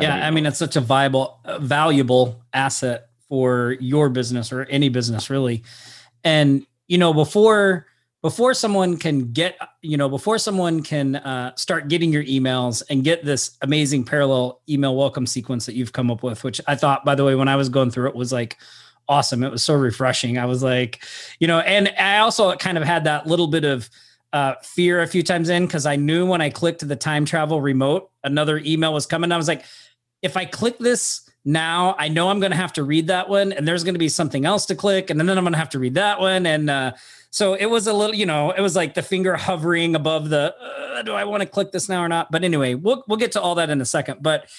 Yeah, 0.00 0.26
I 0.26 0.30
mean, 0.30 0.46
it's 0.46 0.58
such 0.58 0.76
a 0.76 0.80
viable, 0.80 1.38
uh, 1.44 1.58
valuable 1.58 2.42
asset 2.54 3.10
for 3.32 3.78
your 3.80 4.10
business 4.10 4.52
or 4.52 4.64
any 4.64 4.90
business 4.90 5.30
really. 5.30 5.62
And 6.22 6.66
you 6.86 6.98
know, 6.98 7.14
before 7.14 7.86
before 8.20 8.52
someone 8.52 8.98
can 8.98 9.32
get 9.32 9.56
you 9.80 9.96
know 9.96 10.06
before 10.10 10.36
someone 10.36 10.82
can 10.82 11.16
uh, 11.16 11.54
start 11.54 11.88
getting 11.88 12.12
your 12.12 12.24
emails 12.24 12.82
and 12.90 13.02
get 13.02 13.24
this 13.24 13.56
amazing 13.62 14.04
parallel 14.04 14.60
email 14.68 14.94
welcome 14.94 15.26
sequence 15.26 15.64
that 15.64 15.74
you've 15.74 15.94
come 15.94 16.10
up 16.10 16.22
with 16.22 16.44
which 16.44 16.60
i 16.66 16.76
thought 16.76 17.04
by 17.06 17.14
the 17.14 17.24
way 17.24 17.34
when 17.34 17.48
i 17.48 17.56
was 17.56 17.68
going 17.70 17.90
through 17.90 18.06
it 18.06 18.14
was 18.14 18.32
like 18.32 18.58
awesome. 19.08 19.42
It 19.42 19.50
was 19.50 19.64
so 19.64 19.74
refreshing. 19.74 20.38
I 20.38 20.44
was 20.44 20.62
like 20.62 21.02
you 21.40 21.48
know 21.48 21.60
and 21.60 21.88
i 21.98 22.18
also 22.18 22.54
kind 22.56 22.76
of 22.76 22.84
had 22.84 23.04
that 23.04 23.26
little 23.26 23.48
bit 23.48 23.64
of 23.64 23.88
uh, 24.34 24.54
fear 24.62 25.00
a 25.00 25.06
few 25.06 25.22
times 25.22 25.48
in 25.48 25.66
because 25.66 25.86
i 25.86 25.96
knew 25.96 26.26
when 26.26 26.42
i 26.42 26.50
clicked 26.50 26.86
the 26.86 26.96
time 26.96 27.24
travel 27.24 27.62
remote 27.62 28.10
another 28.24 28.58
email 28.58 28.92
was 28.92 29.06
coming. 29.06 29.32
I 29.32 29.38
was 29.38 29.48
like 29.48 29.64
if 30.20 30.36
i 30.36 30.44
click 30.44 30.78
this 30.78 31.21
now 31.44 31.94
i 31.98 32.08
know 32.08 32.28
i'm 32.28 32.40
going 32.40 32.52
to 32.52 32.56
have 32.56 32.72
to 32.72 32.84
read 32.84 33.08
that 33.08 33.28
one 33.28 33.52
and 33.52 33.66
there's 33.66 33.84
going 33.84 33.94
to 33.94 33.98
be 33.98 34.08
something 34.08 34.44
else 34.44 34.66
to 34.66 34.74
click 34.74 35.10
and 35.10 35.18
then 35.18 35.28
i'm 35.30 35.44
going 35.44 35.52
to 35.52 35.58
have 35.58 35.70
to 35.70 35.78
read 35.78 35.94
that 35.94 36.20
one 36.20 36.46
and 36.46 36.70
uh, 36.70 36.92
so 37.32 37.54
it 37.54 37.64
was 37.64 37.86
a 37.86 37.94
little, 37.94 38.14
you 38.14 38.26
know, 38.26 38.50
it 38.50 38.60
was 38.60 38.76
like 38.76 38.92
the 38.92 39.02
finger 39.02 39.36
hovering 39.36 39.94
above 39.96 40.28
the. 40.28 40.54
Uh, 40.54 41.02
do 41.02 41.14
I 41.14 41.24
want 41.24 41.40
to 41.42 41.48
click 41.48 41.72
this 41.72 41.88
now 41.88 42.04
or 42.04 42.08
not? 42.08 42.30
But 42.30 42.44
anyway, 42.44 42.74
we'll 42.74 43.02
we'll 43.08 43.16
get 43.16 43.32
to 43.32 43.40
all 43.40 43.54
that 43.54 43.70
in 43.70 43.80
a 43.80 43.86
second. 43.86 44.22
But 44.22 44.50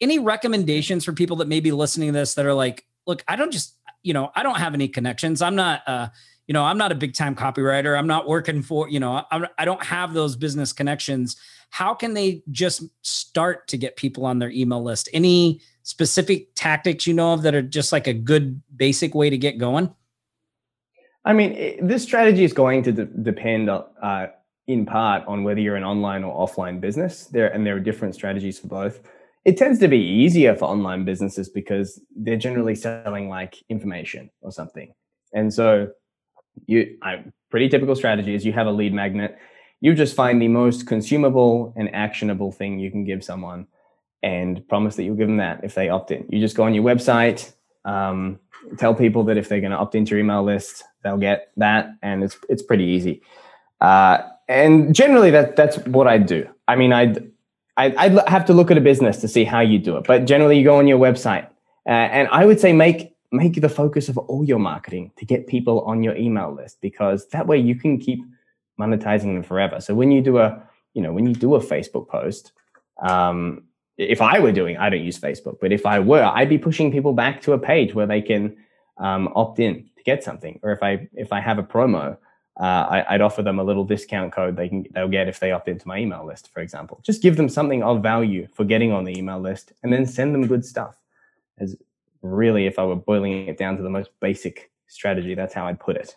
any 0.00 0.18
recommendations 0.18 1.04
for 1.04 1.12
people 1.12 1.36
that 1.36 1.48
may 1.48 1.60
be 1.60 1.72
listening 1.72 2.08
to 2.08 2.18
this 2.18 2.32
that 2.34 2.46
are 2.46 2.54
like, 2.54 2.86
look, 3.06 3.22
I 3.28 3.36
don't 3.36 3.52
just, 3.52 3.74
you 4.02 4.14
know, 4.14 4.32
I 4.34 4.42
don't 4.42 4.56
have 4.56 4.72
any 4.72 4.88
connections. 4.88 5.42
I'm 5.42 5.54
not, 5.54 5.82
uh, 5.86 6.08
you 6.46 6.54
know, 6.54 6.64
I'm 6.64 6.78
not 6.78 6.92
a 6.92 6.94
big 6.94 7.12
time 7.12 7.34
copywriter. 7.34 7.96
I'm 7.96 8.06
not 8.06 8.26
working 8.26 8.62
for, 8.62 8.88
you 8.88 8.98
know, 8.98 9.24
I'm, 9.30 9.46
I 9.58 9.66
don't 9.66 9.82
have 9.84 10.14
those 10.14 10.34
business 10.34 10.72
connections. 10.72 11.36
How 11.68 11.92
can 11.92 12.14
they 12.14 12.42
just 12.50 12.84
start 13.02 13.68
to 13.68 13.76
get 13.76 13.96
people 13.96 14.24
on 14.24 14.38
their 14.38 14.50
email 14.50 14.82
list? 14.82 15.10
Any 15.12 15.60
specific 15.86 16.48
tactics 16.56 17.06
you 17.06 17.14
know 17.14 17.32
of 17.32 17.42
that 17.42 17.54
are 17.54 17.62
just 17.62 17.92
like 17.92 18.08
a 18.08 18.12
good 18.12 18.60
basic 18.76 19.14
way 19.14 19.30
to 19.30 19.38
get 19.38 19.56
going? 19.56 19.94
I 21.24 21.32
mean, 21.32 21.86
this 21.86 22.02
strategy 22.02 22.42
is 22.42 22.52
going 22.52 22.82
to 22.82 22.92
de- 22.92 23.04
depend 23.04 23.70
uh, 23.70 24.26
in 24.66 24.84
part 24.84 25.22
on 25.28 25.44
whether 25.44 25.60
you're 25.60 25.76
an 25.76 25.84
online 25.84 26.24
or 26.24 26.44
offline 26.44 26.80
business. 26.80 27.26
There 27.26 27.46
and 27.46 27.64
there 27.64 27.76
are 27.76 27.80
different 27.80 28.16
strategies 28.16 28.58
for 28.58 28.66
both. 28.66 29.00
It 29.44 29.56
tends 29.56 29.78
to 29.78 29.86
be 29.86 29.98
easier 29.98 30.56
for 30.56 30.64
online 30.64 31.04
businesses 31.04 31.48
because 31.48 32.00
they're 32.16 32.36
generally 32.36 32.74
selling 32.74 33.28
like 33.28 33.54
information 33.68 34.28
or 34.40 34.50
something. 34.50 34.92
And 35.32 35.54
so, 35.54 35.92
you, 36.66 36.98
I, 37.00 37.22
pretty 37.48 37.68
typical 37.68 37.94
strategy 37.94 38.34
is 38.34 38.44
you 38.44 38.52
have 38.54 38.66
a 38.66 38.72
lead 38.72 38.92
magnet. 38.92 39.38
You 39.80 39.94
just 39.94 40.16
find 40.16 40.42
the 40.42 40.48
most 40.48 40.88
consumable 40.88 41.72
and 41.76 41.94
actionable 41.94 42.50
thing 42.50 42.80
you 42.80 42.90
can 42.90 43.04
give 43.04 43.22
someone, 43.22 43.68
and 44.22 44.66
promise 44.68 44.96
that 44.96 45.04
you'll 45.04 45.16
give 45.16 45.28
them 45.28 45.36
that 45.38 45.62
if 45.62 45.74
they 45.74 45.88
opt 45.88 46.10
in. 46.10 46.26
You 46.28 46.40
just 46.40 46.56
go 46.56 46.64
on 46.64 46.74
your 46.74 46.84
website, 46.84 47.52
um, 47.84 48.40
tell 48.78 48.94
people 48.94 49.24
that 49.24 49.36
if 49.36 49.48
they're 49.48 49.60
going 49.60 49.72
to 49.72 49.78
opt 49.78 49.94
into 49.94 50.10
your 50.10 50.20
email 50.20 50.42
list, 50.42 50.84
they'll 51.02 51.16
get 51.16 51.52
that, 51.56 51.90
and 52.02 52.24
it's 52.24 52.36
it's 52.48 52.62
pretty 52.62 52.84
easy. 52.84 53.22
Uh, 53.80 54.18
and 54.48 54.94
generally, 54.94 55.30
that 55.30 55.56
that's 55.56 55.78
what 55.86 56.06
I 56.06 56.18
do. 56.18 56.48
I 56.68 56.76
mean, 56.76 56.92
I'd, 56.92 57.30
I'd, 57.76 57.94
I'd 57.96 58.28
have 58.28 58.44
to 58.46 58.52
look 58.52 58.70
at 58.70 58.78
a 58.78 58.80
business 58.80 59.18
to 59.18 59.28
see 59.28 59.44
how 59.44 59.60
you 59.60 59.78
do 59.78 59.96
it, 59.96 60.04
but 60.06 60.24
generally, 60.24 60.58
you 60.58 60.64
go 60.64 60.76
on 60.76 60.86
your 60.86 60.98
website, 60.98 61.46
uh, 61.86 61.90
and 61.90 62.28
I 62.32 62.44
would 62.44 62.60
say 62.60 62.72
make 62.72 63.14
make 63.32 63.60
the 63.60 63.68
focus 63.68 64.08
of 64.08 64.16
all 64.18 64.44
your 64.44 64.58
marketing 64.58 65.12
to 65.16 65.24
get 65.24 65.46
people 65.46 65.80
on 65.82 66.02
your 66.02 66.16
email 66.16 66.54
list 66.54 66.80
because 66.80 67.28
that 67.28 67.46
way 67.46 67.58
you 67.58 67.74
can 67.74 67.98
keep 67.98 68.20
monetizing 68.80 69.34
them 69.34 69.42
forever. 69.42 69.80
So 69.80 69.94
when 69.94 70.10
you 70.10 70.20
do 70.20 70.38
a 70.38 70.62
you 70.94 71.02
know 71.02 71.12
when 71.12 71.26
you 71.26 71.34
do 71.34 71.54
a 71.54 71.60
Facebook 71.60 72.08
post, 72.08 72.52
um, 73.02 73.64
if 73.98 74.20
I 74.20 74.38
were 74.40 74.52
doing, 74.52 74.76
I 74.76 74.90
don't 74.90 75.02
use 75.02 75.18
Facebook, 75.18 75.58
but 75.60 75.72
if 75.72 75.86
I 75.86 76.00
were, 76.00 76.22
I'd 76.22 76.48
be 76.48 76.58
pushing 76.58 76.92
people 76.92 77.12
back 77.12 77.40
to 77.42 77.52
a 77.52 77.58
page 77.58 77.94
where 77.94 78.06
they 78.06 78.20
can 78.20 78.56
um, 78.98 79.28
opt 79.34 79.58
in 79.58 79.88
to 79.96 80.02
get 80.02 80.22
something. 80.22 80.60
Or 80.62 80.72
if 80.72 80.82
I 80.82 81.08
if 81.14 81.32
I 81.32 81.40
have 81.40 81.58
a 81.58 81.62
promo, 81.62 82.16
uh, 82.58 83.02
I, 83.08 83.12
would 83.12 83.20
offer 83.20 83.42
them 83.42 83.58
a 83.58 83.64
little 83.64 83.84
discount 83.84 84.32
code 84.32 84.56
they 84.56 84.68
can 84.68 84.86
they'll 84.92 85.08
get 85.08 85.28
if 85.28 85.40
they 85.40 85.52
opt 85.52 85.68
into 85.68 85.86
my 85.88 85.98
email 85.98 86.26
list, 86.26 86.52
for 86.52 86.60
example. 86.60 87.00
Just 87.02 87.22
give 87.22 87.36
them 87.36 87.48
something 87.48 87.82
of 87.82 88.02
value 88.02 88.48
for 88.54 88.64
getting 88.64 88.92
on 88.92 89.04
the 89.04 89.16
email 89.16 89.40
list, 89.40 89.72
and 89.82 89.92
then 89.92 90.06
send 90.06 90.34
them 90.34 90.46
good 90.46 90.64
stuff. 90.64 90.96
As 91.58 91.76
really, 92.22 92.66
if 92.66 92.78
I 92.78 92.84
were 92.84 92.96
boiling 92.96 93.48
it 93.48 93.56
down 93.56 93.76
to 93.76 93.82
the 93.82 93.90
most 93.90 94.10
basic 94.20 94.70
strategy, 94.88 95.34
that's 95.34 95.54
how 95.54 95.66
I'd 95.66 95.80
put 95.80 95.96
it. 95.96 96.16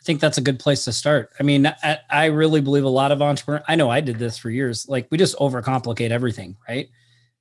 I 0.00 0.02
think 0.04 0.20
that's 0.20 0.38
a 0.38 0.40
good 0.40 0.58
place 0.58 0.84
to 0.84 0.92
start. 0.92 1.30
I 1.38 1.42
mean, 1.42 1.66
I, 1.66 1.98
I 2.08 2.24
really 2.26 2.62
believe 2.62 2.84
a 2.84 2.88
lot 2.88 3.12
of 3.12 3.20
entrepreneurs, 3.20 3.64
I 3.68 3.76
know 3.76 3.90
I 3.90 4.00
did 4.00 4.18
this 4.18 4.38
for 4.38 4.48
years. 4.48 4.88
Like 4.88 5.06
we 5.10 5.18
just 5.18 5.36
overcomplicate 5.36 6.10
everything, 6.10 6.56
right? 6.66 6.88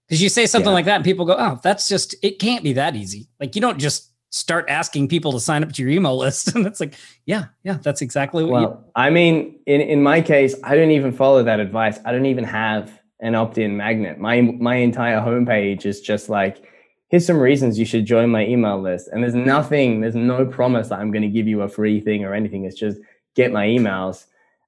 Because 0.05 0.21
you 0.21 0.27
say 0.27 0.45
something 0.45 0.69
yeah. 0.69 0.73
like 0.73 0.85
that 0.85 0.95
and 0.95 1.05
people 1.05 1.25
go, 1.25 1.37
oh, 1.37 1.59
that's 1.63 1.87
just, 1.87 2.15
it 2.21 2.37
can't 2.37 2.63
be 2.63 2.73
that 2.73 2.97
easy. 2.97 3.29
Like 3.39 3.55
you 3.55 3.61
don't 3.61 3.79
just 3.79 4.11
start 4.31 4.65
asking 4.67 5.07
people 5.07 5.31
to 5.31 5.39
sign 5.39 5.63
up 5.63 5.71
to 5.73 5.81
your 5.81 5.89
email 5.89 6.17
list. 6.17 6.53
and 6.53 6.67
it's 6.67 6.81
like, 6.81 6.95
yeah, 7.25 7.45
yeah, 7.63 7.77
that's 7.81 8.01
exactly 8.01 8.43
what 8.43 8.51
well, 8.51 8.83
you- 8.85 8.91
I 8.95 9.09
mean, 9.09 9.59
in, 9.65 9.79
in 9.79 10.03
my 10.03 10.19
case, 10.19 10.53
I 10.63 10.75
don't 10.75 10.91
even 10.91 11.13
follow 11.13 11.43
that 11.43 11.61
advice. 11.61 11.97
I 12.03 12.11
don't 12.11 12.25
even 12.25 12.43
have 12.43 12.99
an 13.21 13.35
opt-in 13.35 13.77
magnet. 13.77 14.17
My, 14.17 14.41
my 14.41 14.75
entire 14.75 15.21
homepage 15.21 15.85
is 15.85 16.01
just 16.01 16.27
like, 16.27 16.65
here's 17.09 17.25
some 17.25 17.39
reasons 17.39 17.77
you 17.77 17.85
should 17.85 18.05
join 18.05 18.29
my 18.29 18.45
email 18.45 18.81
list. 18.81 19.09
And 19.11 19.23
there's 19.23 19.35
nothing, 19.35 20.01
there's 20.01 20.15
no 20.15 20.45
promise 20.45 20.89
that 20.89 20.99
I'm 20.99 21.11
going 21.11 21.23
to 21.23 21.27
give 21.27 21.47
you 21.47 21.61
a 21.61 21.67
free 21.67 21.99
thing 21.99 22.23
or 22.23 22.33
anything. 22.33 22.65
It's 22.65 22.79
just 22.79 22.99
get 23.35 23.51
my 23.51 23.65
emails. 23.65 24.25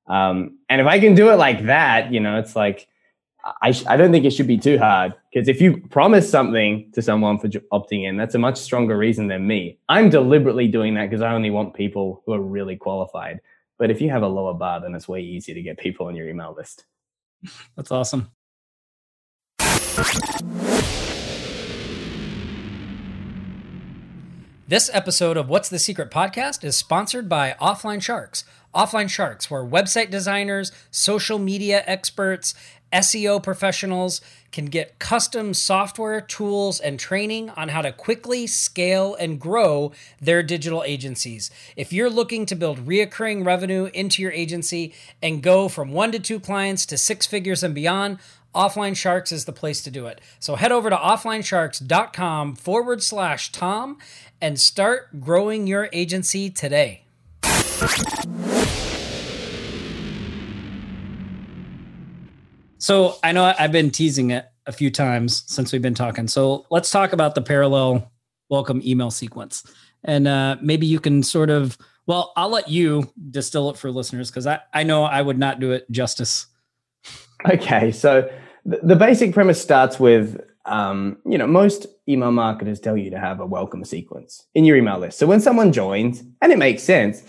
Um, 0.07 0.57
and 0.67 0.81
if 0.81 0.87
I 0.87 0.99
can 0.99 1.15
do 1.15 1.29
it 1.29 1.35
like 1.35 1.65
that, 1.65 2.11
you 2.11 2.19
know, 2.19 2.37
it's 2.37 2.55
like, 2.55 2.87
I, 3.61 3.71
sh- 3.71 3.85
I 3.87 3.97
don't 3.97 4.11
think 4.11 4.25
it 4.25 4.31
should 4.31 4.47
be 4.47 4.57
too 4.57 4.77
hard 4.77 5.13
because 5.31 5.47
if 5.47 5.61
you 5.61 5.77
promise 5.89 6.29
something 6.29 6.91
to 6.93 7.01
someone 7.01 7.39
for 7.39 7.47
opting 7.47 8.07
in, 8.07 8.17
that's 8.17 8.35
a 8.35 8.39
much 8.39 8.57
stronger 8.57 8.97
reason 8.97 9.27
than 9.27 9.47
me. 9.47 9.79
I'm 9.89 10.09
deliberately 10.09 10.67
doing 10.67 10.93
that 10.95 11.09
because 11.09 11.21
I 11.23 11.33
only 11.33 11.49
want 11.49 11.73
people 11.73 12.21
who 12.25 12.33
are 12.33 12.41
really 12.41 12.75
qualified. 12.75 13.39
But 13.79 13.89
if 13.89 13.99
you 13.99 14.11
have 14.11 14.21
a 14.21 14.27
lower 14.27 14.53
bar, 14.53 14.79
then 14.79 14.93
it's 14.93 15.07
way 15.07 15.21
easier 15.21 15.55
to 15.55 15.61
get 15.61 15.79
people 15.79 16.05
on 16.05 16.15
your 16.15 16.29
email 16.29 16.53
list. 16.55 16.85
That's 17.75 17.91
awesome. 17.91 18.31
This 24.71 24.89
episode 24.93 25.35
of 25.35 25.49
What's 25.49 25.67
the 25.67 25.77
Secret 25.77 26.09
podcast 26.09 26.63
is 26.63 26.77
sponsored 26.77 27.27
by 27.27 27.57
Offline 27.59 28.01
Sharks. 28.01 28.45
Offline 28.73 29.09
Sharks, 29.09 29.51
where 29.51 29.65
website 29.65 30.09
designers, 30.09 30.71
social 30.89 31.37
media 31.37 31.83
experts, 31.85 32.53
SEO 32.93 33.43
professionals 33.43 34.21
can 34.53 34.67
get 34.67 34.97
custom 34.97 35.53
software, 35.53 36.21
tools, 36.21 36.79
and 36.79 36.97
training 36.97 37.49
on 37.49 37.67
how 37.67 37.81
to 37.81 37.91
quickly 37.91 38.47
scale 38.47 39.13
and 39.15 39.41
grow 39.41 39.91
their 40.21 40.41
digital 40.41 40.83
agencies. 40.85 41.51
If 41.75 41.91
you're 41.91 42.09
looking 42.09 42.45
to 42.45 42.55
build 42.55 42.85
reoccurring 42.85 43.45
revenue 43.45 43.89
into 43.93 44.21
your 44.21 44.31
agency 44.31 44.93
and 45.21 45.43
go 45.43 45.67
from 45.67 45.91
one 45.91 46.13
to 46.13 46.19
two 46.19 46.39
clients 46.39 46.85
to 46.85 46.97
six 46.97 47.25
figures 47.25 47.61
and 47.61 47.75
beyond, 47.75 48.19
Offline 48.53 48.95
Sharks 48.95 49.31
is 49.31 49.45
the 49.45 49.53
place 49.53 49.81
to 49.83 49.91
do 49.91 50.07
it. 50.07 50.19
So 50.39 50.55
head 50.55 50.71
over 50.71 50.89
to 50.89 50.95
offlinesharks.com 50.95 52.55
forward 52.55 53.01
slash 53.01 53.51
Tom 53.51 53.97
and 54.41 54.59
start 54.59 55.21
growing 55.21 55.67
your 55.67 55.89
agency 55.93 56.49
today. 56.49 57.05
So 62.77 63.15
I 63.23 63.31
know 63.31 63.53
I've 63.57 63.71
been 63.71 63.91
teasing 63.91 64.31
it 64.31 64.47
a 64.65 64.71
few 64.71 64.91
times 64.91 65.43
since 65.47 65.71
we've 65.71 65.81
been 65.81 65.93
talking. 65.93 66.27
So 66.27 66.65
let's 66.71 66.89
talk 66.89 67.13
about 67.13 67.35
the 67.35 67.41
parallel 67.41 68.11
welcome 68.49 68.81
email 68.83 69.11
sequence. 69.11 69.63
And 70.03 70.27
uh, 70.27 70.57
maybe 70.61 70.87
you 70.87 70.99
can 70.99 71.23
sort 71.23 71.49
of, 71.49 71.77
well, 72.07 72.33
I'll 72.35 72.49
let 72.49 72.67
you 72.67 73.11
distill 73.29 73.69
it 73.69 73.77
for 73.77 73.91
listeners 73.91 74.29
because 74.29 74.47
I, 74.47 74.59
I 74.73 74.83
know 74.83 75.03
I 75.03 75.21
would 75.21 75.37
not 75.37 75.59
do 75.59 75.71
it 75.71 75.89
justice. 75.91 76.47
Okay. 77.49 77.91
So 77.91 78.29
the, 78.65 78.95
basic 78.95 79.33
premise 79.33 79.61
starts 79.61 79.99
with 79.99 80.39
um, 80.65 81.17
you 81.25 81.37
know, 81.37 81.47
most 81.47 81.87
email 82.07 82.31
marketers 82.31 82.79
tell 82.79 82.95
you 82.95 83.09
to 83.09 83.19
have 83.19 83.39
a 83.39 83.45
welcome 83.45 83.83
sequence 83.83 84.45
in 84.53 84.65
your 84.65 84.77
email 84.77 84.99
list. 84.99 85.17
So 85.17 85.25
when 85.25 85.41
someone 85.41 85.71
joins, 85.71 86.23
and 86.41 86.51
it 86.51 86.57
makes 86.57 86.83
sense, 86.83 87.23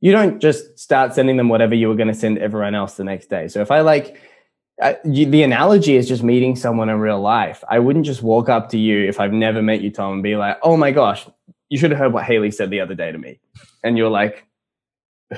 you 0.00 0.12
don't 0.12 0.40
just 0.40 0.78
start 0.78 1.14
sending 1.14 1.36
them 1.36 1.48
whatever 1.48 1.74
you 1.74 1.88
were 1.88 1.96
going 1.96 2.08
to 2.08 2.14
send 2.14 2.38
everyone 2.38 2.74
else 2.74 2.94
the 2.94 3.04
next 3.04 3.28
day. 3.28 3.48
So 3.48 3.60
if 3.60 3.70
I 3.70 3.80
like, 3.80 4.20
uh, 4.80 4.94
you, 5.04 5.26
the 5.26 5.42
analogy 5.42 5.96
is 5.96 6.06
just 6.06 6.22
meeting 6.22 6.54
someone 6.54 6.88
in 6.88 7.00
real 7.00 7.20
life. 7.20 7.64
I 7.68 7.80
wouldn't 7.80 8.06
just 8.06 8.22
walk 8.22 8.48
up 8.48 8.68
to 8.70 8.78
you 8.78 9.08
if 9.08 9.18
I've 9.18 9.32
never 9.32 9.60
met 9.60 9.80
you, 9.80 9.90
Tom, 9.90 10.12
and 10.14 10.22
be 10.22 10.36
like, 10.36 10.56
"Oh 10.62 10.76
my 10.76 10.92
gosh, 10.92 11.28
you 11.68 11.78
should 11.78 11.90
have 11.90 11.98
heard 11.98 12.12
what 12.12 12.22
Haley 12.22 12.52
said 12.52 12.70
the 12.70 12.78
other 12.78 12.94
day 12.94 13.10
to 13.10 13.18
me," 13.18 13.40
and 13.82 13.98
you're 13.98 14.08
like, 14.08 14.46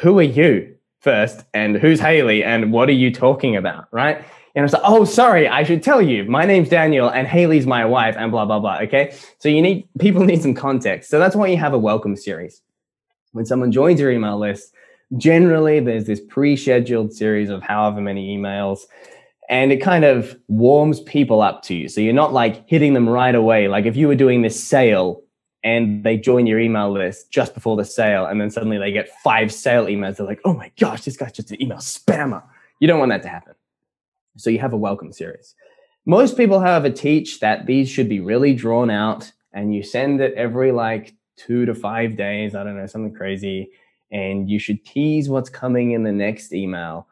"Who 0.03 0.19
are 0.19 0.23
you 0.23 0.77
first? 1.01 1.45
And 1.55 1.77
who's 1.77 2.01
Haley? 2.01 2.45
And 2.45 2.73
what 2.73 2.89
are 2.89 2.93
you 2.93 3.13
talking 3.13 3.57
about?" 3.57 3.89
Right? 3.93 4.25
And 4.55 4.63
I 4.63 4.65
was 4.65 4.73
like, 4.73 4.83
oh, 4.85 5.05
sorry, 5.05 5.47
I 5.47 5.63
should 5.63 5.83
tell 5.83 6.03
you. 6.03 6.25
My 6.25 6.45
name's 6.45 6.69
Daniel 6.69 7.09
and 7.09 7.27
Haley's 7.27 7.67
my 7.67 7.85
wife 7.85 8.17
and 8.19 8.33
blah, 8.33 8.45
blah, 8.45 8.59
blah. 8.59 8.79
Okay. 8.81 9.15
So 9.39 9.49
you 9.49 9.63
need, 9.63 9.89
people 9.99 10.25
need 10.25 10.43
some 10.43 10.55
context. 10.55 11.09
So 11.09 11.19
that's 11.19 11.37
why 11.37 11.47
you 11.47 11.57
have 11.57 11.73
a 11.73 11.79
welcome 11.79 12.17
series. 12.17 12.61
When 13.33 13.47
someone 13.47 13.71
joins 13.71 14.01
your 14.01 14.11
email 14.11 14.39
list, 14.39 14.75
generally 15.17 15.79
there's 15.79 16.05
this 16.05 16.21
pre-scheduled 16.21 17.13
series 17.13 17.49
of 17.49 17.63
however 17.63 18.01
many 18.01 18.37
emails 18.37 18.81
and 19.49 19.73
it 19.73 19.79
kind 19.79 20.05
of 20.05 20.37
warms 20.47 21.01
people 21.01 21.43
up 21.43 21.63
to 21.65 21.75
you. 21.75 21.89
So 21.89 22.01
you're 22.01 22.13
not 22.13 22.33
like 22.33 22.69
hitting 22.69 22.95
them 22.95 23.09
right 23.09 23.35
away. 23.35 23.67
Like 23.67 23.85
if 23.85 23.97
you 23.97 24.07
were 24.07 24.15
doing 24.15 24.43
this 24.43 24.63
sale 24.63 25.23
and 25.63 26.03
they 26.05 26.17
join 26.17 26.47
your 26.47 26.59
email 26.59 26.91
list 26.91 27.31
just 27.31 27.55
before 27.55 27.77
the 27.77 27.85
sale 27.85 28.27
and 28.27 28.41
then 28.41 28.51
suddenly 28.51 28.79
they 28.79 28.93
get 28.93 29.09
five 29.23 29.53
sale 29.53 29.87
emails. 29.87 30.17
They're 30.17 30.27
like 30.27 30.41
oh 30.45 30.55
my 30.55 30.71
gosh 30.79 31.05
this 31.05 31.17
guy's 31.17 31.33
just 31.33 31.51
an 31.51 31.63
email 31.63 31.79
spammer. 31.79 32.43
You 32.79 32.89
don't 32.89 32.99
want 32.99 33.11
that 33.11 33.23
to 33.23 33.29
happen. 33.29 33.55
So 34.37 34.51
you 34.51 34.59
have 34.59 34.73
a 34.73 34.79
welcome 34.79 35.13
series. 35.13 35.55
Most 36.07 36.37
people 36.37 36.61
however 36.61 36.91
teach 36.91 37.41
that 37.41 37.67
these 37.67 37.89
should 37.89 38.09
be 38.09 38.21
really 38.21 38.55
drawn 38.55 38.91
out 38.91 39.31
and 39.53 39.75
you 39.75 39.83
send 39.83 40.21
it 40.21 40.35
every 40.35 40.73
like 40.73 41.15
two 41.37 41.65
to 41.65 41.75
five 41.75 42.17
days 42.17 42.55
i 42.55 42.63
don't 42.63 42.77
know 42.77 42.87
something 42.87 43.15
crazy 43.15 43.71
and 44.11 44.51
you 44.51 44.59
should 44.59 44.85
tease 44.85 45.29
what's 45.29 45.51
coming 45.51 45.93
in 45.93 46.03
the 46.03 46.13
next 46.13 46.53
email. 46.53 47.07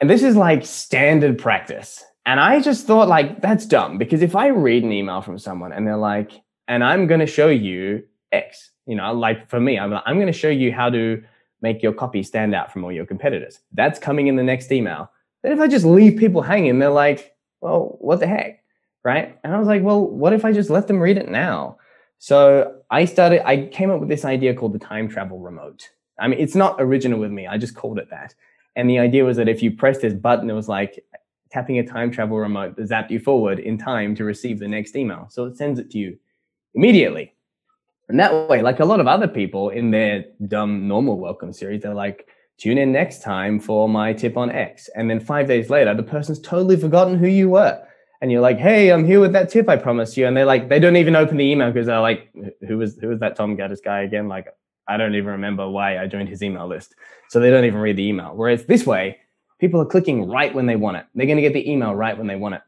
And 0.00 0.08
this 0.08 0.22
is 0.22 0.36
like 0.36 0.64
standard 0.64 1.38
practice. 1.38 2.04
And 2.26 2.40
i 2.40 2.60
just 2.60 2.86
thought 2.86 3.08
like 3.08 3.40
that's 3.40 3.64
dumb 3.64 3.96
because 3.96 4.20
if 4.20 4.36
i 4.36 4.48
read 4.48 4.84
an 4.84 4.92
email 4.92 5.22
from 5.22 5.38
someone 5.38 5.72
and 5.72 5.86
they're 5.86 5.96
like 5.96 6.32
and 6.68 6.84
I'm 6.84 7.06
going 7.06 7.20
to 7.20 7.26
show 7.26 7.48
you 7.48 8.04
X. 8.30 8.70
You 8.86 8.94
know, 8.94 9.12
like 9.12 9.50
for 9.50 9.58
me, 9.58 9.78
I'm, 9.78 9.90
like, 9.90 10.02
I'm 10.06 10.16
going 10.16 10.28
to 10.28 10.32
show 10.32 10.48
you 10.48 10.72
how 10.72 10.88
to 10.90 11.22
make 11.60 11.82
your 11.82 11.92
copy 11.92 12.22
stand 12.22 12.54
out 12.54 12.72
from 12.72 12.84
all 12.84 12.92
your 12.92 13.06
competitors. 13.06 13.60
That's 13.72 13.98
coming 13.98 14.28
in 14.28 14.36
the 14.36 14.44
next 14.44 14.70
email. 14.70 15.10
Then 15.42 15.52
if 15.52 15.60
I 15.60 15.66
just 15.66 15.84
leave 15.84 16.18
people 16.18 16.42
hanging, 16.42 16.78
they're 16.78 16.90
like, 16.90 17.34
well, 17.60 17.96
what 18.00 18.20
the 18.20 18.26
heck? 18.26 18.62
Right. 19.04 19.38
And 19.42 19.54
I 19.54 19.58
was 19.58 19.68
like, 19.68 19.82
well, 19.82 20.06
what 20.06 20.32
if 20.32 20.44
I 20.44 20.52
just 20.52 20.70
let 20.70 20.86
them 20.86 21.00
read 21.00 21.18
it 21.18 21.28
now? 21.28 21.78
So 22.18 22.80
I 22.90 23.04
started, 23.04 23.46
I 23.46 23.66
came 23.66 23.90
up 23.90 24.00
with 24.00 24.08
this 24.08 24.24
idea 24.24 24.54
called 24.54 24.72
the 24.72 24.78
time 24.78 25.08
travel 25.08 25.38
remote. 25.38 25.88
I 26.18 26.28
mean, 26.28 26.40
it's 26.40 26.54
not 26.54 26.76
original 26.78 27.20
with 27.20 27.30
me. 27.30 27.46
I 27.46 27.58
just 27.58 27.74
called 27.74 27.98
it 27.98 28.10
that. 28.10 28.34
And 28.76 28.90
the 28.90 28.98
idea 28.98 29.24
was 29.24 29.36
that 29.36 29.48
if 29.48 29.62
you 29.62 29.70
press 29.70 29.98
this 29.98 30.14
button, 30.14 30.50
it 30.50 30.54
was 30.54 30.68
like 30.68 31.04
tapping 31.50 31.78
a 31.78 31.86
time 31.86 32.10
travel 32.10 32.38
remote 32.38 32.76
that 32.76 32.88
zapped 32.88 33.10
you 33.10 33.20
forward 33.20 33.58
in 33.58 33.78
time 33.78 34.14
to 34.16 34.24
receive 34.24 34.58
the 34.58 34.68
next 34.68 34.96
email. 34.96 35.26
So 35.30 35.44
it 35.44 35.56
sends 35.56 35.78
it 35.78 35.90
to 35.92 35.98
you 35.98 36.18
immediately. 36.74 37.34
And 38.08 38.18
that 38.20 38.48
way, 38.48 38.62
like 38.62 38.80
a 38.80 38.84
lot 38.84 39.00
of 39.00 39.06
other 39.06 39.28
people 39.28 39.68
in 39.70 39.90
their 39.90 40.24
dumb 40.46 40.88
normal 40.88 41.18
welcome 41.18 41.52
series, 41.52 41.82
they're 41.82 41.94
like, 41.94 42.28
tune 42.56 42.78
in 42.78 42.90
next 42.90 43.22
time 43.22 43.60
for 43.60 43.88
my 43.88 44.12
tip 44.12 44.36
on 44.36 44.50
X. 44.50 44.88
And 44.94 45.10
then 45.10 45.20
five 45.20 45.46
days 45.46 45.70
later, 45.70 45.94
the 45.94 46.02
person's 46.02 46.40
totally 46.40 46.76
forgotten 46.76 47.18
who 47.18 47.28
you 47.28 47.50
were. 47.50 47.82
And 48.20 48.32
you're 48.32 48.40
like, 48.40 48.58
hey, 48.58 48.90
I'm 48.90 49.04
here 49.04 49.20
with 49.20 49.32
that 49.34 49.48
tip 49.48 49.68
I 49.68 49.76
promised 49.76 50.16
you. 50.16 50.26
And 50.26 50.36
they're 50.36 50.44
like, 50.44 50.68
they 50.68 50.80
don't 50.80 50.96
even 50.96 51.14
open 51.14 51.36
the 51.36 51.44
email 51.44 51.70
because 51.70 51.86
they're 51.86 52.00
like, 52.00 52.32
who 52.66 52.78
was 52.78 52.96
who 52.98 53.08
was 53.08 53.20
that 53.20 53.36
Tom 53.36 53.56
Gaddis 53.56 53.82
guy 53.82 54.00
again? 54.00 54.26
Like, 54.26 54.48
I 54.88 54.96
don't 54.96 55.14
even 55.14 55.30
remember 55.32 55.68
why 55.68 55.98
I 55.98 56.06
joined 56.06 56.28
his 56.28 56.42
email 56.42 56.66
list. 56.66 56.94
So 57.28 57.38
they 57.38 57.50
don't 57.50 57.64
even 57.64 57.78
read 57.78 57.96
the 57.96 58.08
email. 58.08 58.32
Whereas 58.34 58.64
this 58.64 58.86
way, 58.86 59.18
people 59.60 59.80
are 59.80 59.86
clicking 59.86 60.28
right 60.28 60.52
when 60.52 60.66
they 60.66 60.76
want 60.76 60.96
it. 60.96 61.06
They're 61.14 61.26
going 61.26 61.36
to 61.36 61.42
get 61.42 61.52
the 61.52 61.70
email 61.70 61.94
right 61.94 62.16
when 62.16 62.26
they 62.26 62.36
want 62.36 62.56
it. 62.56 62.62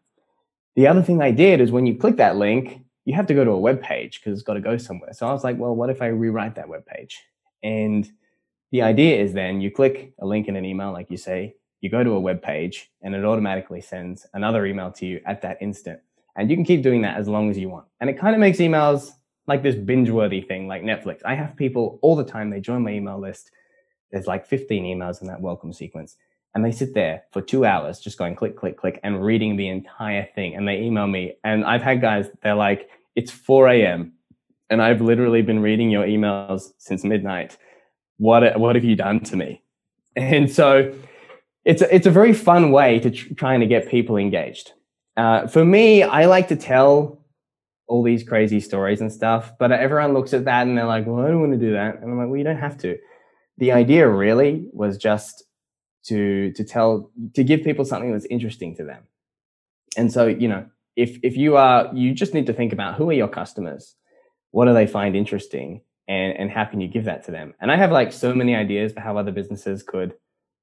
The 0.77 0.87
other 0.87 1.03
thing 1.03 1.21
I 1.21 1.31
did 1.31 1.61
is 1.61 1.73
when 1.73 1.87
you 1.87 1.97
click 1.97 2.19
that 2.19 2.37
link, 2.37 2.83
you 3.05 3.15
have 3.15 3.27
to 3.27 3.35
go 3.35 3.45
to 3.45 3.51
a 3.51 3.59
web 3.59 3.83
page 3.83 4.21
because 4.21 4.39
it's 4.39 4.47
got 4.47 4.55
to 4.55 4.61
go 4.61 4.77
somewhere. 4.77 5.13
So 5.13 5.27
I 5.27 5.33
was 5.33 5.45
like, 5.45 5.59
well, 5.59 5.75
what 5.75 5.91
if 5.91 6.03
I 6.03 6.09
rewrite 6.09 6.55
that 6.57 6.69
web 6.69 6.85
page? 6.87 7.23
And 7.63 8.11
the 8.73 8.83
idea 8.83 9.21
is 9.21 9.33
then 9.33 9.61
you 9.61 9.71
click 9.71 10.13
a 10.21 10.27
link 10.27 10.49
in 10.49 10.57
an 10.57 10.65
email, 10.65 10.93
like 10.93 11.11
you 11.11 11.17
say, 11.17 11.57
you 11.81 11.91
go 11.91 12.05
to 12.05 12.11
a 12.11 12.21
web 12.21 12.43
page 12.43 12.91
and 13.03 13.15
it 13.15 13.25
automatically 13.25 13.81
sends 13.81 14.27
another 14.35 14.67
email 14.67 14.93
to 14.93 15.07
you 15.07 15.21
at 15.27 15.43
that 15.43 15.59
instant. 15.61 16.01
And 16.37 16.51
you 16.51 16.57
can 16.57 16.65
keep 16.65 16.83
doing 16.83 17.03
that 17.03 17.17
as 17.17 17.27
long 17.27 17.51
as 17.51 17.59
you 17.59 17.69
want. 17.69 17.87
And 18.01 18.09
it 18.09 18.19
kind 18.19 18.35
of 18.35 18.41
makes 18.41 18.59
emails 18.59 19.11
like 19.47 19.63
this 19.63 19.75
binge 19.75 20.11
worthy 20.11 20.41
thing 20.41 20.69
like 20.69 20.83
Netflix. 20.83 21.21
I 21.25 21.35
have 21.35 21.57
people 21.57 21.99
all 22.03 22.15
the 22.15 22.25
time, 22.25 22.51
they 22.51 22.61
join 22.61 22.83
my 22.83 22.93
email 22.93 23.19
list. 23.19 23.51
There's 24.13 24.27
like 24.27 24.47
15 24.47 24.85
emails 24.85 25.21
in 25.21 25.27
that 25.29 25.41
welcome 25.41 25.73
sequence. 25.73 26.17
And 26.55 26.65
they 26.65 26.73
sit 26.73 26.95
there 26.95 27.23
for 27.33 27.41
two 27.41 27.65
hours 27.65 28.01
just 28.01 28.19
going 28.19 28.35
click, 28.35 28.57
click, 28.57 28.77
click 28.77 28.99
and 29.03 29.25
reading 29.25 29.57
the 29.57 29.69
entire 29.69 30.29
thing. 30.35 30.57
And 30.57 30.67
they 30.67 30.81
email 30.81 31.07
me. 31.07 31.35
And 31.45 31.65
I've 31.65 31.83
had 31.83 32.01
guys, 32.01 32.27
they're 32.43 32.55
like, 32.55 32.89
it's 33.15 33.31
4 33.31 33.69
a.m. 33.69 34.13
and 34.69 34.83
I've 34.83 35.01
literally 35.01 35.43
been 35.43 35.61
reading 35.61 35.91
your 35.91 36.05
emails 36.05 36.73
since 36.79 37.05
midnight. 37.05 37.57
What, 38.19 38.59
what 38.59 38.75
have 38.75 38.85
you 38.85 38.97
done 38.97 39.21
to 39.21 39.37
me? 39.37 39.63
And 40.17 40.51
so 40.51 40.93
it's 41.65 41.83
a, 41.83 41.95
it's 41.95 42.07
a 42.07 42.11
very 42.11 42.33
fun 42.33 42.73
way 42.73 42.99
to 43.01 43.11
tr- 43.11 43.35
trying 43.35 43.61
to 43.61 43.67
get 43.67 43.89
people 43.89 44.17
engaged. 44.17 44.73
Uh, 45.17 45.47
for 45.47 45.65
me, 45.65 46.03
I 46.03 46.27
like 46.27 46.49
to 46.49 46.57
tell 46.57 47.21
all 47.87 48.03
these 48.03 48.23
crazy 48.23 48.61
stories 48.61 49.01
and 49.01 49.13
stuff, 49.13 49.53
but 49.59 49.73
everyone 49.73 50.15
looks 50.15 50.33
at 50.33 50.45
that 50.45 50.67
and 50.67 50.79
they're 50.79 50.87
like, 50.87 51.07
well, 51.07 51.25
I 51.25 51.29
don't 51.29 51.41
want 51.41 51.53
to 51.53 51.59
do 51.59 51.73
that. 51.73 51.97
And 51.97 52.05
I'm 52.05 52.19
like, 52.19 52.29
well, 52.29 52.37
you 52.37 52.45
don't 52.45 52.57
have 52.57 52.79
to. 52.79 52.97
The 53.59 53.73
idea 53.73 54.09
really 54.09 54.67
was 54.73 54.97
just 54.97 55.45
to, 56.05 56.53
to 56.53 56.65
tell, 56.65 57.11
to 57.35 57.45
give 57.45 57.63
people 57.63 57.85
something 57.85 58.13
that's 58.13 58.27
interesting 58.27 58.77
to 58.77 58.85
them. 58.85 59.05
And 59.97 60.13
so, 60.13 60.27
you 60.27 60.49
know, 60.49 60.67
if 60.97 61.19
if 61.23 61.37
you 61.37 61.57
are 61.57 61.91
you 61.95 62.13
just 62.13 62.35
need 62.35 62.47
to 62.47 62.53
think 62.53 62.73
about 62.73 62.97
who 62.97 63.09
are 63.11 63.15
your 63.15 63.29
customers 63.29 63.97
what 64.51 64.65
do 64.67 64.75
they 64.75 64.87
find 64.87 65.15
interesting 65.15 65.81
and 66.09 66.37
and 66.37 66.51
how 66.51 66.65
can 66.65 66.81
you 66.81 66.89
give 66.89 67.05
that 67.05 67.25
to 67.25 67.31
them? 67.31 67.55
And 67.61 67.71
i 67.71 67.77
have 67.77 67.93
like 67.93 68.13
so 68.13 68.35
many 68.35 68.55
ideas 68.55 68.93
for 68.93 69.01
how 69.01 69.17
other 69.17 69.33
businesses 69.33 69.83
could 69.83 70.15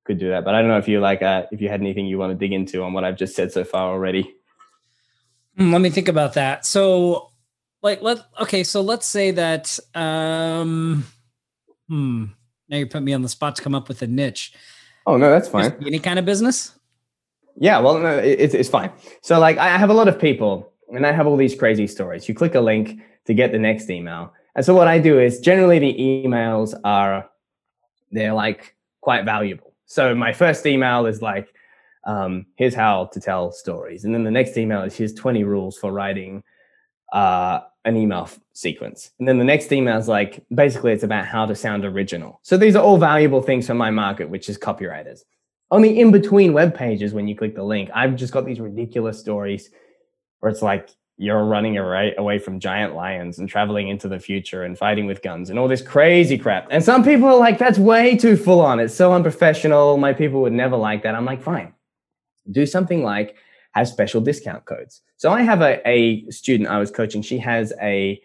could 0.05 0.19
do 0.19 0.29
that 0.29 0.45
but 0.45 0.55
i 0.55 0.61
don't 0.61 0.69
know 0.69 0.77
if 0.77 0.87
you 0.87 0.99
like 0.99 1.21
uh, 1.21 1.43
if 1.51 1.61
you 1.61 1.69
had 1.69 1.81
anything 1.81 2.05
you 2.05 2.17
want 2.17 2.31
to 2.31 2.37
dig 2.37 2.53
into 2.53 2.83
on 2.83 2.93
what 2.93 3.03
i've 3.03 3.17
just 3.17 3.35
said 3.35 3.51
so 3.51 3.63
far 3.63 3.91
already. 3.91 4.33
Hmm, 5.57 5.73
let 5.73 5.81
me 5.81 5.89
think 5.89 6.07
about 6.07 6.33
that. 6.33 6.65
So 6.65 7.31
like 7.81 8.01
let 8.01 8.19
okay 8.39 8.63
so 8.63 8.81
let's 8.81 9.07
say 9.07 9.31
that 9.31 9.79
um 9.95 11.05
hmm 11.87 12.25
now 12.69 12.77
you 12.77 12.87
put 12.87 13.01
me 13.01 13.13
on 13.13 13.21
the 13.21 13.29
spot 13.29 13.55
to 13.55 13.61
come 13.61 13.75
up 13.75 13.87
with 13.87 14.01
a 14.01 14.07
niche 14.07 14.53
oh 15.07 15.17
no 15.17 15.31
that's 15.31 15.49
fine 15.49 15.75
any 15.83 15.97
kind 15.97 16.19
of 16.19 16.25
business 16.25 16.77
yeah, 17.59 17.79
well, 17.79 17.97
no, 17.97 18.17
it's 18.17 18.53
it's 18.53 18.69
fine. 18.69 18.91
So 19.21 19.39
like, 19.39 19.57
I 19.57 19.77
have 19.77 19.89
a 19.89 19.93
lot 19.93 20.07
of 20.07 20.19
people, 20.19 20.71
and 20.93 21.05
I 21.05 21.11
have 21.11 21.25
all 21.25 21.37
these 21.37 21.55
crazy 21.55 21.87
stories. 21.87 22.29
You 22.29 22.35
click 22.35 22.53
a 22.55 22.61
link 22.61 22.99
to 23.25 23.33
get 23.33 23.51
the 23.51 23.57
next 23.57 23.89
email, 23.89 24.31
and 24.55 24.63
so 24.63 24.75
what 24.75 24.87
I 24.87 24.99
do 24.99 25.19
is 25.19 25.39
generally 25.39 25.79
the 25.79 25.95
emails 25.97 26.79
are 26.83 27.27
they're 28.11 28.33
like 28.33 28.75
quite 29.01 29.25
valuable. 29.25 29.73
So 29.85 30.13
my 30.13 30.33
first 30.33 30.65
email 30.65 31.07
is 31.07 31.21
like, 31.21 31.47
um, 32.05 32.45
here's 32.57 32.75
how 32.75 33.05
to 33.13 33.19
tell 33.19 33.51
stories, 33.51 34.05
and 34.05 34.13
then 34.13 34.23
the 34.23 34.31
next 34.31 34.55
email 34.55 34.83
is 34.83 34.95
here's 34.95 35.13
20 35.13 35.43
rules 35.43 35.77
for 35.79 35.91
writing 35.91 36.43
uh, 37.11 37.61
an 37.87 37.97
email 37.97 38.23
f- 38.23 38.39
sequence, 38.53 39.09
and 39.17 39.27
then 39.27 39.39
the 39.39 39.43
next 39.43 39.71
email 39.71 39.97
is 39.97 40.07
like 40.07 40.45
basically 40.53 40.91
it's 40.91 41.03
about 41.03 41.25
how 41.25 41.47
to 41.47 41.55
sound 41.55 41.83
original. 41.83 42.39
So 42.43 42.57
these 42.57 42.75
are 42.75 42.83
all 42.83 42.99
valuable 42.99 43.41
things 43.41 43.65
for 43.65 43.73
my 43.73 43.89
market, 43.89 44.29
which 44.29 44.47
is 44.49 44.57
copywriters 44.59 45.23
on 45.71 45.81
the 45.81 45.99
in 45.99 46.11
between 46.11 46.53
web 46.53 46.73
pages 46.73 47.13
when 47.13 47.27
you 47.27 47.35
click 47.35 47.55
the 47.55 47.63
link, 47.63 47.89
I've 47.93 48.15
just 48.15 48.33
got 48.33 48.45
these 48.45 48.59
ridiculous 48.59 49.19
stories 49.19 49.69
where 50.39 50.51
it's 50.51 50.61
like 50.61 50.89
you're 51.17 51.43
running 51.45 51.77
away, 51.77 52.37
from 52.37 52.59
giant 52.59 52.93
lions 52.93 53.39
and 53.39 53.49
traveling 53.49 53.87
into 53.87 54.07
the 54.07 54.19
future 54.19 54.63
and 54.63 54.77
fighting 54.77 55.07
with 55.07 55.23
guns 55.23 55.49
and 55.49 55.57
all 55.57 55.67
this 55.67 55.81
crazy 55.81 56.37
crap. 56.37 56.67
And 56.69 56.83
some 56.83 57.03
people 57.03 57.27
are 57.27 57.37
like, 57.37 57.57
that's 57.57 57.79
way 57.79 58.15
too 58.15 58.37
full 58.37 58.61
on. 58.61 58.79
It's 58.79 58.93
so 58.93 59.11
unprofessional. 59.13 59.97
My 59.97 60.13
people 60.13 60.41
would 60.41 60.53
never 60.53 60.77
like 60.77 61.01
that. 61.03 61.15
I'm 61.15 61.25
like, 61.25 61.41
fine. 61.41 61.73
Do 62.51 62.67
something 62.67 63.03
like 63.03 63.35
have 63.79 63.87
special 63.87 64.21
discount 64.21 64.65
codes. 64.65 65.01
So 65.17 65.31
I 65.31 65.41
have 65.41 65.61
a, 65.61 65.87
a 65.87 66.29
student 66.29 66.69
I 66.69 66.79
was 66.79 66.91
coaching. 66.91 67.21
She 67.21 67.37
has 67.39 67.73
a 67.81 68.21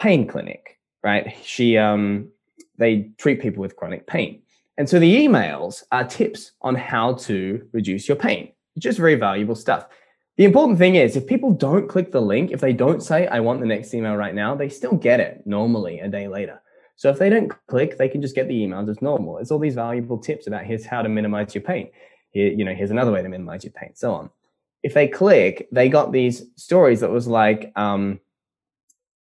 pain 0.00 0.26
clinic, 0.26 0.78
right? 1.02 1.36
She, 1.44 1.76
um, 1.78 2.28
they 2.78 3.10
treat 3.18 3.40
people 3.40 3.60
with 3.60 3.76
chronic 3.76 4.06
pain. 4.06 4.42
And 4.76 4.88
so 4.88 4.98
the 4.98 5.16
emails 5.16 5.84
are 5.92 6.04
tips 6.04 6.52
on 6.62 6.74
how 6.74 7.14
to 7.14 7.66
reduce 7.72 8.08
your 8.08 8.16
pain, 8.16 8.52
just 8.78 8.98
very 8.98 9.14
valuable 9.14 9.54
stuff. 9.54 9.86
The 10.36 10.44
important 10.44 10.78
thing 10.78 10.96
is 10.96 11.14
if 11.14 11.28
people 11.28 11.52
don't 11.52 11.88
click 11.88 12.10
the 12.10 12.20
link, 12.20 12.50
if 12.50 12.60
they 12.60 12.72
don't 12.72 13.00
say, 13.00 13.28
I 13.28 13.38
want 13.38 13.60
the 13.60 13.66
next 13.66 13.94
email 13.94 14.16
right 14.16 14.34
now, 14.34 14.56
they 14.56 14.68
still 14.68 14.96
get 14.96 15.20
it 15.20 15.42
normally 15.46 16.00
a 16.00 16.08
day 16.08 16.26
later. 16.26 16.60
So 16.96 17.08
if 17.08 17.18
they 17.18 17.28
don't 17.28 17.52
click, 17.68 17.98
they 17.98 18.08
can 18.08 18.20
just 18.20 18.34
get 18.34 18.48
the 18.48 18.54
emails 18.54 18.88
as 18.88 19.00
normal. 19.00 19.38
It's 19.38 19.52
all 19.52 19.60
these 19.60 19.76
valuable 19.76 20.18
tips 20.18 20.48
about 20.48 20.64
here's 20.64 20.86
how 20.86 21.02
to 21.02 21.08
minimize 21.08 21.54
your 21.54 21.62
pain. 21.62 21.90
Here, 22.30 22.52
you 22.52 22.64
know, 22.64 22.74
here's 22.74 22.90
another 22.90 23.12
way 23.12 23.22
to 23.22 23.28
minimize 23.28 23.62
your 23.62 23.72
pain, 23.72 23.90
so 23.94 24.12
on. 24.12 24.30
If 24.84 24.94
they 24.94 25.08
click, 25.08 25.66
they 25.72 25.88
got 25.88 26.12
these 26.12 26.44
stories 26.54 27.00
that 27.00 27.10
was 27.10 27.26
like 27.26 27.72
um, 27.74 28.20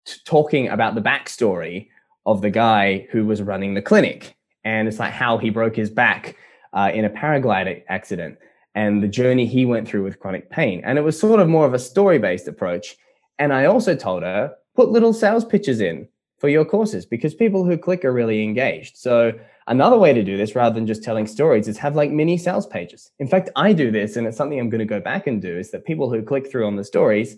t- 0.05 0.19
talking 0.25 0.69
about 0.69 0.95
the 0.95 1.01
backstory 1.01 1.89
of 2.25 2.41
the 2.41 2.49
guy 2.49 3.07
who 3.11 3.25
was 3.25 3.41
running 3.41 3.73
the 3.73 3.81
clinic 3.81 4.35
and 4.63 4.87
it's 4.87 4.99
like 4.99 5.11
how 5.11 5.37
he 5.37 5.49
broke 5.49 5.75
his 5.75 5.89
back 5.89 6.37
uh, 6.73 6.89
in 6.93 7.05
a 7.05 7.09
paragliding 7.09 7.83
accident 7.89 8.37
and 8.75 9.03
the 9.03 9.07
journey 9.07 9.45
he 9.45 9.65
went 9.65 9.87
through 9.87 10.03
with 10.03 10.19
chronic 10.19 10.49
pain. 10.49 10.81
And 10.85 10.97
it 10.97 11.01
was 11.01 11.19
sort 11.19 11.39
of 11.39 11.49
more 11.49 11.65
of 11.65 11.73
a 11.73 11.79
story 11.79 12.19
based 12.19 12.47
approach. 12.47 12.95
And 13.37 13.53
I 13.53 13.65
also 13.65 13.95
told 13.95 14.23
her, 14.23 14.55
put 14.75 14.89
little 14.89 15.13
sales 15.13 15.43
pitches 15.43 15.81
in 15.81 16.07
for 16.39 16.47
your 16.47 16.63
courses 16.63 17.05
because 17.05 17.33
people 17.33 17.65
who 17.65 17.77
click 17.77 18.05
are 18.05 18.13
really 18.13 18.41
engaged. 18.43 18.97
So 18.97 19.33
another 19.67 19.97
way 19.97 20.13
to 20.13 20.23
do 20.23 20.37
this 20.37 20.55
rather 20.55 20.75
than 20.75 20.87
just 20.87 21.03
telling 21.03 21.27
stories 21.27 21.67
is 21.67 21.77
have 21.77 21.95
like 21.95 22.11
mini 22.11 22.37
sales 22.37 22.67
pages. 22.67 23.11
In 23.19 23.27
fact, 23.27 23.49
I 23.55 23.73
do 23.73 23.91
this 23.91 24.15
and 24.15 24.27
it's 24.27 24.37
something 24.37 24.59
I'm 24.59 24.69
going 24.69 24.79
to 24.79 24.85
go 24.85 24.99
back 24.99 25.27
and 25.27 25.41
do 25.41 25.57
is 25.57 25.71
that 25.71 25.85
people 25.85 26.11
who 26.11 26.21
click 26.21 26.51
through 26.51 26.67
on 26.67 26.75
the 26.75 26.83
stories, 26.83 27.37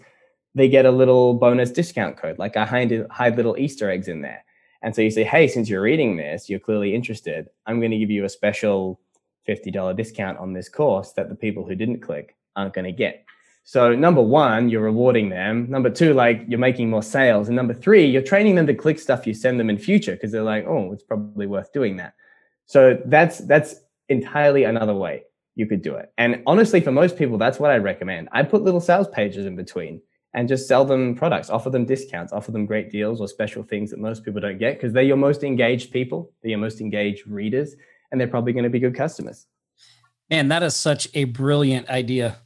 they 0.56 0.70
get 0.70 0.86
a 0.86 0.92
little 0.92 1.34
bonus 1.34 1.72
discount 1.72 2.18
code. 2.18 2.40
Like 2.40 2.58
I 2.58 2.66
hide, 2.66 3.08
hide 3.10 3.36
little 3.36 3.58
Easter 3.58 3.90
eggs 3.90 4.08
in 4.08 4.22
there. 4.22 4.44
And 4.82 4.94
so 4.94 5.02
you 5.02 5.12
say, 5.12 5.24
hey, 5.24 5.48
since 5.48 5.70
you're 5.70 5.82
reading 5.82 6.18
this, 6.18 6.50
you're 6.50 6.60
clearly 6.60 6.94
interested. 6.94 7.48
I'm 7.66 7.80
going 7.80 7.92
to 7.92 7.98
give 7.98 8.12
you 8.12 8.26
a 8.26 8.30
special 8.30 9.00
$50 9.48 9.96
discount 9.96 10.38
on 10.38 10.54
this 10.54 10.70
course 10.70 11.14
that 11.14 11.30
the 11.30 11.36
people 11.36 11.66
who 11.66 11.76
didn't 11.76 12.02
click 12.02 12.36
aren't 12.56 12.74
going 12.74 12.86
to 12.86 12.92
get. 12.92 13.26
So 13.64 13.96
number 13.96 14.22
one, 14.22 14.70
you're 14.70 14.82
rewarding 14.82 15.30
them. 15.30 15.70
Number 15.70 15.90
two, 15.90 16.14
like 16.14 16.44
you're 16.48 16.60
making 16.60 16.90
more 16.90 17.04
sales. 17.04 17.48
And 17.48 17.56
number 17.56 17.74
three, 17.74 18.06
you're 18.06 18.22
training 18.22 18.56
them 18.56 18.68
to 18.68 18.74
click 18.74 19.00
stuff 19.00 19.26
you 19.26 19.34
send 19.34 19.60
them 19.60 19.70
in 19.70 19.78
future 19.78 20.14
because 20.14 20.32
they're 20.32 20.44
like, 20.44 20.66
oh, 20.68 20.92
it's 20.92 21.04
probably 21.04 21.48
worth 21.48 21.72
doing 21.72 21.98
that. 21.98 22.14
So 22.66 23.00
that's 23.06 23.40
that's 23.40 23.76
entirely 24.10 24.64
another 24.66 24.94
way 24.94 25.24
you 25.56 25.66
could 25.66 25.82
do 25.82 25.96
it. 25.96 26.12
And 26.18 26.42
honestly, 26.46 26.82
for 26.82 26.92
most 26.92 27.18
people, 27.18 27.38
that's 27.38 27.60
what 27.60 27.72
I 27.72 27.78
recommend. 27.78 28.28
I 28.32 28.44
put 28.44 28.64
little 28.64 28.82
sales 28.82 29.08
pages 29.08 29.46
in 29.46 29.56
between 29.56 30.02
and 30.34 30.48
just 30.48 30.68
sell 30.68 30.84
them 30.84 31.16
products, 31.16 31.50
offer 31.50 31.70
them 31.70 31.86
discounts, 31.86 32.34
offer 32.34 32.52
them 32.52 32.66
great 32.66 32.92
deals 32.92 33.22
or 33.22 33.28
special 33.28 33.64
things 33.64 33.92
that 33.92 34.00
most 34.00 34.26
people 34.26 34.42
don't 34.42 34.58
get 34.58 34.76
because 34.76 34.92
they're 34.92 35.04
your 35.04 35.18
most 35.18 35.44
engaged 35.44 35.92
people, 35.92 36.32
they're 36.42 36.52
your 36.52 36.60
most 36.60 36.82
engaged 36.82 37.28
readers, 37.28 37.76
and 38.12 38.20
they're 38.20 38.28
probably 38.28 38.52
going 38.52 38.64
to 38.64 38.70
be 38.70 38.80
good 38.80 38.96
customers. 38.96 39.46
Man, 40.30 40.48
that 40.48 40.64
is 40.64 40.76
such 40.76 41.08
a 41.14 41.26
brilliant 41.26 41.90
idea. 41.90 42.38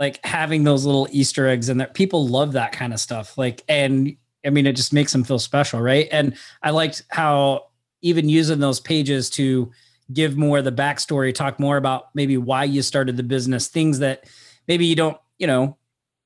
Like 0.00 0.24
having 0.24 0.64
those 0.64 0.84
little 0.84 1.06
Easter 1.12 1.46
eggs 1.46 1.68
in 1.68 1.76
there. 1.76 1.86
People 1.88 2.26
love 2.26 2.52
that 2.52 2.72
kind 2.72 2.92
of 2.92 2.98
stuff. 2.98 3.38
Like, 3.38 3.62
and 3.68 4.16
I 4.44 4.50
mean, 4.50 4.66
it 4.66 4.74
just 4.74 4.92
makes 4.92 5.12
them 5.12 5.22
feel 5.22 5.38
special, 5.38 5.80
right? 5.80 6.08
And 6.10 6.36
I 6.62 6.70
liked 6.70 7.04
how 7.10 7.66
even 8.00 8.28
using 8.28 8.58
those 8.58 8.80
pages 8.80 9.28
to 9.30 9.70
give 10.12 10.36
more 10.36 10.62
the 10.62 10.72
backstory, 10.72 11.34
talk 11.34 11.60
more 11.60 11.76
about 11.76 12.14
maybe 12.14 12.36
why 12.38 12.64
you 12.64 12.82
started 12.82 13.16
the 13.16 13.22
business, 13.22 13.68
things 13.68 13.98
that 13.98 14.24
maybe 14.66 14.86
you 14.86 14.96
don't, 14.96 15.18
you 15.38 15.46
know, 15.46 15.76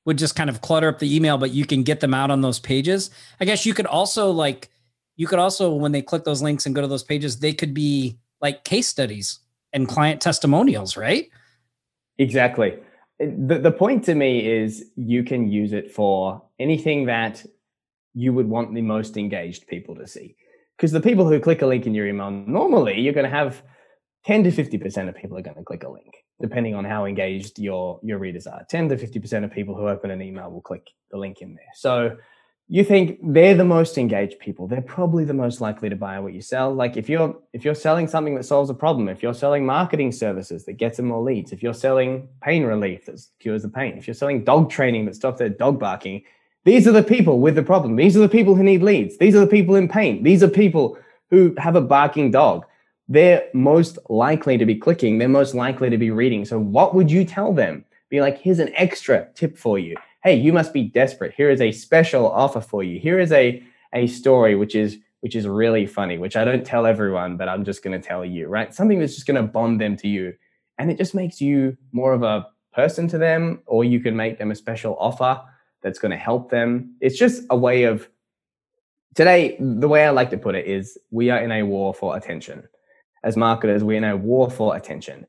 would 0.05 0.19
just 0.19 0.37
kind 0.37 0.49
of 0.49 0.61
clutter 0.61 0.89
up 0.89 1.01
the 1.01 1.15
email, 1.15 1.37
but 1.37 1.51
you 1.51 1.67
can 1.67 1.83
get 1.83 2.01
them 2.01 2.15
out 2.15 2.31
on 2.31 2.41
those 2.41 2.61
pages. 2.61 3.11
I 3.41 3.45
guess 3.45 3.67
you 3.67 3.75
could 3.75 3.87
also 3.87 4.31
like, 4.31 4.71
you 5.17 5.27
could 5.27 5.39
also, 5.39 5.75
when 5.75 5.93
they 5.93 6.03
click 6.03 6.25
those 6.25 6.43
links 6.43 6.67
and 6.67 6.75
go 6.75 6.81
to 6.81 6.87
those 6.87 7.03
pages, 7.03 7.39
they 7.39 7.53
could 7.53 7.75
be 7.75 8.19
like 8.41 8.65
case 8.65 8.87
studies 8.87 9.41
and 9.73 9.89
client 9.89 10.21
testimonials, 10.21 10.97
right? 10.97 11.29
Exactly. 12.19 12.79
The, 13.19 13.59
the 13.59 13.73
point 13.73 14.05
to 14.05 14.15
me 14.15 14.47
is 14.47 14.91
you 14.97 15.23
can 15.23 15.49
use 15.49 15.73
it 15.73 15.93
for 15.93 16.43
anything 16.59 17.07
that 17.07 17.45
you 18.15 18.33
would 18.33 18.49
want 18.49 18.75
the 18.75 18.83
most 18.83 19.17
engaged 19.17 19.67
people 19.67 19.95
to 19.97 20.07
see. 20.07 20.37
Because 20.77 20.93
the 20.93 21.01
people 21.01 21.29
who 21.29 21.39
click 21.39 21.63
a 21.63 21.67
link 21.67 21.87
in 21.87 21.95
your 21.95 22.07
email, 22.07 22.31
normally 22.31 23.01
you're 23.01 23.13
going 23.13 23.31
to 23.31 23.37
have 23.37 23.63
10 24.27 24.45
to 24.45 24.51
50% 24.51 25.09
of 25.09 25.15
people 25.15 25.39
are 25.39 25.43
going 25.43 25.57
to 25.57 25.63
click 25.63 25.85
a 25.85 25.89
link, 25.89 26.13
depending 26.41 26.75
on 26.75 26.85
how 26.85 27.05
engaged 27.05 27.59
your, 27.59 28.01
your 28.03 28.19
readers 28.19 28.47
are. 28.47 28.65
10 28.69 28.89
to 28.89 28.97
50% 28.97 29.45
of 29.45 29.53
people 29.53 29.77
who 29.77 29.89
open 29.89 30.11
an 30.11 30.23
email 30.23 30.51
will 30.51 30.63
click 30.63 30.89
the 31.11 31.19
link 31.19 31.41
in 31.41 31.55
there. 31.55 31.65
So 31.75 32.17
you 32.69 32.83
think 32.83 33.19
they're 33.23 33.55
the 33.55 33.65
most 33.65 33.99
engaged 33.99 34.39
people. 34.39 34.67
They're 34.67 34.81
probably 34.81 35.25
the 35.25 35.35
most 35.35 35.61
likely 35.61 35.91
to 35.91 35.97
buy 35.97 36.19
what 36.19 36.33
you 36.33 36.41
sell. 36.41 36.73
Like 36.73 36.97
if 36.97 37.09
you're 37.09 37.37
if 37.53 37.65
you're 37.65 37.75
selling 37.75 38.09
something 38.09 38.35
that 38.37 38.45
solves 38.45 38.71
a 38.71 38.75
problem, 38.75 39.09
if 39.09 39.23
you're 39.23 39.35
selling 39.35 39.67
marketing 39.67 40.13
services 40.13 40.65
that 40.65 40.75
gets 40.75 40.97
them 40.97 41.07
more 41.07 41.23
leads, 41.23 41.53
if 41.53 41.63
you're 41.63 41.75
selling 41.75 42.29
pain 42.43 42.65
relief 42.65 43.05
that 43.07 43.21
cures 43.39 43.63
the 43.63 43.69
pain, 43.69 43.99
if 43.99 44.07
you're 44.07 44.15
selling 44.15 44.45
dog 44.45 44.71
training 44.71 45.05
that 45.05 45.15
stops 45.15 45.39
their 45.39 45.51
dog 45.51 45.79
barking, 45.79 46.23
these 46.65 46.89
are 46.89 46.93
the 46.93 47.03
people 47.03 47.41
with 47.41 47.55
the 47.55 47.63
problem. 47.63 47.97
These 47.97 48.17
are 48.17 48.21
the 48.21 48.29
people 48.29 48.55
who 48.55 48.63
need 48.63 48.83
leads. 48.83 49.19
These 49.19 49.35
are 49.35 49.41
the 49.41 49.47
people 49.47 49.75
in 49.75 49.89
pain. 49.89 50.23
These 50.23 50.43
are 50.43 50.49
people 50.49 50.97
who 51.31 51.55
have 51.59 51.77
a 51.77 51.81
barking 51.81 52.31
dog 52.31 52.65
they're 53.09 53.49
most 53.53 53.99
likely 54.09 54.57
to 54.57 54.65
be 54.65 54.75
clicking, 54.75 55.19
they're 55.19 55.29
most 55.29 55.55
likely 55.55 55.91
to 55.91 55.99
be 55.99 56.11
reading. 56.11 56.45
So, 56.45 56.59
what 56.59 56.95
would 56.95 57.11
you 57.11 57.25
tell 57.25 57.53
them? 57.53 57.85
Be 58.09 58.21
like, 58.21 58.41
here's 58.41 58.61
an 58.61 58.73
extra 58.75 59.29
tip 59.35 59.59
for 59.59 59.79
you. 59.79 59.97
Hey, 60.25 60.37
you 60.37 60.55
must 60.55 60.73
be 60.73 60.85
desperate. 60.85 61.35
Here 61.35 61.51
is 61.51 61.61
a 61.61 61.71
special 61.71 62.27
offer 62.27 62.63
for 62.63 62.83
you. 62.83 62.99
Here 62.99 63.21
is 63.21 63.31
a, 63.31 63.63
a 63.93 64.07
story 64.07 64.55
which 64.55 64.75
is 64.75 64.97
which 65.21 65.37
is 65.37 65.47
really 65.47 65.87
funny, 65.87 66.17
which 66.17 66.35
I 66.35 66.47
don't 66.47 66.65
tell 66.65 66.87
everyone, 66.87 67.37
but 67.37 67.49
I'm 67.49 67.65
just 67.65 67.83
going 67.83 67.99
to 67.99 68.07
tell 68.07 68.25
you, 68.25 68.47
right? 68.47 68.75
Something 68.75 68.99
that's 68.99 69.15
just 69.15 69.27
going 69.27 69.43
to 69.43 69.51
bond 69.51 69.81
them 69.81 69.97
to 69.99 70.09
you. 70.09 70.35
And 70.79 70.91
it 70.91 70.99
just 70.99 71.15
makes 71.15 71.41
you 71.41 71.77
more 71.93 72.13
of 72.13 72.23
a 72.23 72.47
person 72.75 73.09
to 73.09 73.19
them, 73.19 73.63
or 73.67 73.85
you 73.85 74.01
can 74.01 74.17
make 74.17 74.39
them 74.39 74.51
a 74.51 74.55
special 74.55 74.97
offer 74.99 75.43
that's 75.83 75.99
going 75.99 76.11
to 76.11 76.19
help 76.19 76.51
them. 76.51 76.97
It's 77.01 77.19
just 77.19 77.43
a 77.49 77.57
way 77.57 77.85
of 77.85 78.09
today, 79.15 79.57
the 79.59 79.89
way 79.89 80.05
I 80.05 80.11
like 80.11 80.29
to 80.31 80.39
put 80.39 80.55
it 80.55 80.67
is 80.67 80.99
we 81.11 81.31
are 81.31 81.39
in 81.39 81.53
a 81.53 81.63
war 81.63 81.95
for 81.95 82.17
attention 82.17 82.67
as 83.25 83.37
marketers, 83.37 83.83
we're 83.83 83.97
in 83.97 84.05
a 84.05 84.17
war 84.17 84.51
for 84.51 84.77
attention. 84.77 85.27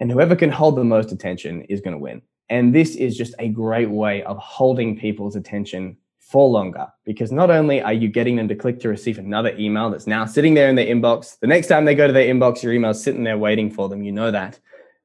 And 0.00 0.10
whoever 0.10 0.36
can 0.36 0.50
hold 0.50 0.76
the 0.76 0.84
most 0.84 1.12
attention 1.12 1.62
is 1.62 1.82
going 1.82 1.94
to 1.94 1.98
win. 1.98 2.22
And 2.50 2.74
this 2.74 2.96
is 2.96 3.16
just 3.16 3.34
a 3.38 3.48
great 3.48 3.90
way 3.90 4.22
of 4.22 4.38
holding 4.38 4.98
people's 4.98 5.36
attention 5.36 5.96
for 6.18 6.48
longer 6.48 6.86
because 7.04 7.32
not 7.32 7.50
only 7.50 7.80
are 7.80 7.92
you 7.92 8.08
getting 8.08 8.36
them 8.36 8.48
to 8.48 8.54
click 8.54 8.80
to 8.80 8.88
receive 8.88 9.18
another 9.18 9.54
email 9.58 9.90
that's 9.90 10.06
now 10.06 10.26
sitting 10.26 10.54
there 10.54 10.68
in 10.68 10.76
their 10.76 10.86
inbox, 10.86 11.38
the 11.40 11.46
next 11.46 11.68
time 11.68 11.84
they 11.84 11.94
go 11.94 12.06
to 12.06 12.12
their 12.12 12.32
inbox, 12.32 12.62
your 12.62 12.72
email's 12.72 13.02
sitting 13.02 13.24
there 13.24 13.38
waiting 13.38 13.70
for 13.70 13.88
them. 13.88 14.02
You 14.02 14.12
know 14.12 14.30
that. 14.30 14.58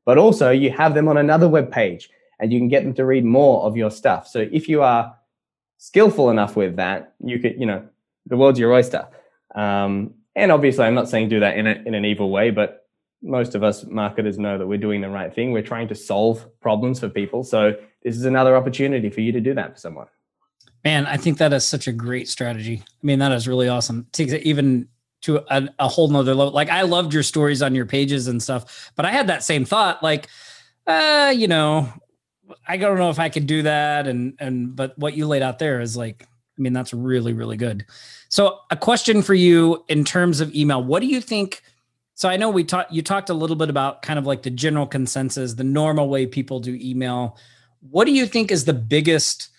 But 0.06 0.18
also, 0.18 0.52
you 0.52 0.70
have 0.72 0.94
them 0.94 1.08
on 1.08 1.18
another 1.18 1.48
web 1.48 1.72
page 1.72 2.10
and 2.40 2.52
you 2.52 2.60
can 2.60 2.68
get 2.68 2.84
them 2.84 2.94
to 2.96 3.06
read 3.06 3.24
more 3.24 3.64
of 3.64 3.78
your 3.78 3.90
stuff. 3.90 4.28
So 4.28 4.48
if 4.52 4.68
you 4.68 4.82
are 4.82 5.16
skillful 5.78 6.30
enough 6.30 6.56
with 6.56 6.76
that, 6.76 7.14
you 7.24 7.40
could, 7.40 7.56
you 7.58 7.66
know, 7.66 7.88
the 8.26 8.38
world's 8.38 8.60
your 8.60 8.74
oyster. 8.74 9.08
Um, 9.56 10.16
and 10.36 10.52
obviously, 10.52 10.84
I'm 10.84 10.96
not 10.96 11.10
saying 11.10 11.30
do 11.30 11.40
that 11.40 11.58
in, 11.58 11.68
a, 11.68 11.82
in 11.86 11.94
an 11.94 12.06
evil 12.06 12.32
way, 12.32 12.50
but 12.50 12.83
most 13.24 13.56
of 13.56 13.64
us 13.64 13.86
marketers 13.86 14.38
know 14.38 14.58
that 14.58 14.68
we're 14.68 14.78
doing 14.78 15.02
the 15.02 15.10
right 15.10 15.34
thing. 15.34 15.52
We're 15.52 15.64
trying 15.64 15.88
to 15.88 15.96
solve 15.96 16.46
problems 16.60 17.00
for 17.00 17.10
people. 17.10 17.44
So 17.44 17.76
this 18.04 18.16
is 18.16 18.26
another 18.26 18.56
opportunity 18.56 19.10
for 19.10 19.22
you 19.22 19.32
to 19.32 19.40
do 19.40 19.54
that 19.54 19.74
for 19.74 19.80
someone. 19.80 20.08
Man, 20.84 21.06
I 21.06 21.16
think 21.16 21.38
that 21.38 21.54
is 21.54 21.66
such 21.66 21.88
a 21.88 21.94
great 21.94 22.28
strategy. 22.28 22.84
I 22.86 23.06
mean, 23.06 23.20
that 23.20 23.32
is 23.32 23.48
really 23.48 23.70
awesome. 23.70 24.08
Takes 24.12 24.34
it 24.34 24.44
even 24.44 24.90
to 25.22 25.38
a, 25.50 25.70
a 25.80 25.88
whole 25.88 26.10
nother 26.10 26.36
level. 26.36 26.54
Like 26.54 26.70
I 26.70 26.82
loved 26.82 27.14
your 27.14 27.24
stories 27.24 27.62
on 27.62 27.74
your 27.74 27.86
pages 27.86 28.28
and 28.28 28.44
stuff, 28.44 28.92
but 28.98 29.06
I 29.06 29.12
had 29.12 29.28
that 29.28 29.44
same 29.44 29.64
thought, 29.64 30.04
like, 30.04 30.28
uh, 30.86 31.34
you 31.34 31.48
know, 31.48 31.88
I 32.68 32.76
don't 32.76 32.98
know 32.98 33.10
if 33.10 33.20
I 33.20 33.30
could 33.30 33.48
do 33.48 33.62
that. 33.64 34.06
And, 34.06 34.34
and, 34.40 34.76
but 34.76 35.00
what 35.00 35.16
you 35.16 35.26
laid 35.28 35.42
out 35.42 35.60
there 35.60 35.80
is 35.80 35.96
like, 35.96 36.24
I 36.58 36.62
mean, 36.62 36.74
that's 36.74 36.94
really, 36.94 37.32
really 37.32 37.56
good. 37.56 37.86
So, 38.28 38.60
a 38.70 38.76
question 38.76 39.22
for 39.22 39.34
you 39.34 39.86
in 39.88 40.04
terms 40.04 40.42
of 40.42 40.54
email. 40.54 40.84
What 40.84 41.02
do 41.02 41.08
you 41.08 41.22
think? 41.22 41.62
So, 42.16 42.30
I 42.30 42.38
know 42.38 42.50
we 42.50 42.64
talked. 42.64 42.92
You 42.92 43.02
talked 43.02 43.30
a 43.30 43.34
little 43.34 43.56
bit 43.56 43.70
about 43.70 44.02
kind 44.02 44.20
of 44.20 44.26
like 44.26 44.44
the 44.44 44.50
general 44.50 44.86
consensus, 44.86 45.54
the 45.54 45.64
normal 45.64 46.10
way 46.10 46.26
people 46.26 46.60
do 46.60 46.78
email. 46.80 47.38
What 47.90 48.06
do 48.06 48.12
you 48.12 48.26
think 48.26 48.52
is 48.52 48.66
the 48.66 48.74
biggest, 48.74 49.50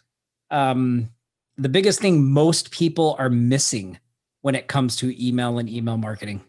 um, 0.51 1.11
the 1.57 1.69
biggest 1.69 2.01
thing 2.01 2.25
most 2.25 2.71
people 2.71 3.17
are 3.19 3.29
missing 3.29 3.99
when 4.43 4.55
it 4.55 4.69
comes 4.69 4.97
to 4.97 5.27
email 5.27 5.59
and 5.59 5.69
email 5.69 5.97
marketing? 5.97 6.43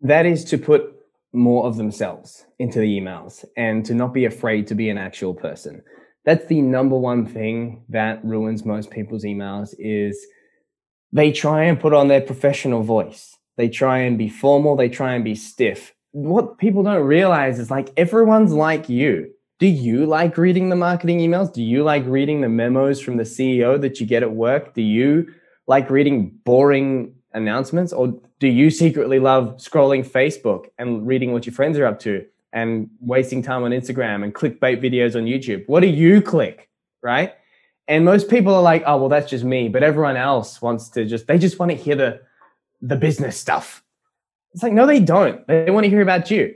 That 0.00 0.26
is 0.26 0.44
to 0.46 0.58
put 0.58 0.96
more 1.32 1.66
of 1.66 1.76
themselves 1.76 2.46
into 2.58 2.78
the 2.78 2.98
emails 2.98 3.44
and 3.56 3.84
to 3.84 3.94
not 3.94 4.14
be 4.14 4.24
afraid 4.24 4.66
to 4.68 4.74
be 4.74 4.88
an 4.88 4.98
actual 4.98 5.34
person. 5.34 5.82
That's 6.24 6.46
the 6.46 6.60
number 6.60 6.96
one 6.96 7.26
thing 7.26 7.84
that 7.90 8.24
ruins 8.24 8.64
most 8.64 8.90
people's 8.90 9.24
emails 9.24 9.74
is 9.78 10.26
they 11.12 11.30
try 11.30 11.64
and 11.64 11.78
put 11.78 11.92
on 11.92 12.08
their 12.08 12.20
professional 12.20 12.82
voice. 12.82 13.35
They 13.56 13.68
try 13.68 13.98
and 13.98 14.18
be 14.18 14.28
formal. 14.28 14.76
They 14.76 14.88
try 14.88 15.14
and 15.14 15.24
be 15.24 15.34
stiff. 15.34 15.94
What 16.12 16.58
people 16.58 16.82
don't 16.82 17.04
realize 17.04 17.58
is 17.58 17.70
like 17.70 17.92
everyone's 17.96 18.52
like 18.52 18.88
you. 18.88 19.32
Do 19.58 19.66
you 19.66 20.04
like 20.04 20.36
reading 20.36 20.68
the 20.68 20.76
marketing 20.76 21.18
emails? 21.18 21.52
Do 21.52 21.62
you 21.62 21.82
like 21.82 22.04
reading 22.06 22.42
the 22.42 22.48
memos 22.48 23.00
from 23.00 23.16
the 23.16 23.22
CEO 23.22 23.80
that 23.80 24.00
you 24.00 24.06
get 24.06 24.22
at 24.22 24.32
work? 24.32 24.74
Do 24.74 24.82
you 24.82 25.32
like 25.66 25.88
reading 25.88 26.30
boring 26.44 27.14
announcements? 27.32 27.92
Or 27.92 28.20
do 28.38 28.48
you 28.48 28.70
secretly 28.70 29.18
love 29.18 29.56
scrolling 29.56 30.06
Facebook 30.06 30.66
and 30.78 31.06
reading 31.06 31.32
what 31.32 31.46
your 31.46 31.54
friends 31.54 31.78
are 31.78 31.86
up 31.86 31.98
to 32.00 32.26
and 32.52 32.90
wasting 33.00 33.42
time 33.42 33.64
on 33.64 33.70
Instagram 33.70 34.24
and 34.24 34.34
clickbait 34.34 34.82
videos 34.82 35.16
on 35.16 35.24
YouTube? 35.24 35.64
What 35.66 35.80
do 35.80 35.86
you 35.86 36.20
click? 36.20 36.68
Right? 37.02 37.32
And 37.88 38.04
most 38.04 38.28
people 38.28 38.54
are 38.54 38.62
like, 38.62 38.82
oh, 38.84 38.98
well, 38.98 39.08
that's 39.08 39.30
just 39.30 39.44
me. 39.44 39.68
But 39.68 39.82
everyone 39.82 40.16
else 40.16 40.60
wants 40.60 40.88
to 40.90 41.04
just, 41.04 41.26
they 41.28 41.38
just 41.38 41.58
want 41.58 41.70
to 41.70 41.76
hear 41.76 41.94
the, 41.94 42.20
the 42.80 42.96
business 42.96 43.36
stuff. 43.36 43.82
It's 44.52 44.62
like, 44.62 44.72
no, 44.72 44.86
they 44.86 45.00
don't. 45.00 45.46
They 45.46 45.70
want 45.70 45.84
to 45.84 45.90
hear 45.90 46.02
about 46.02 46.30
you. 46.30 46.54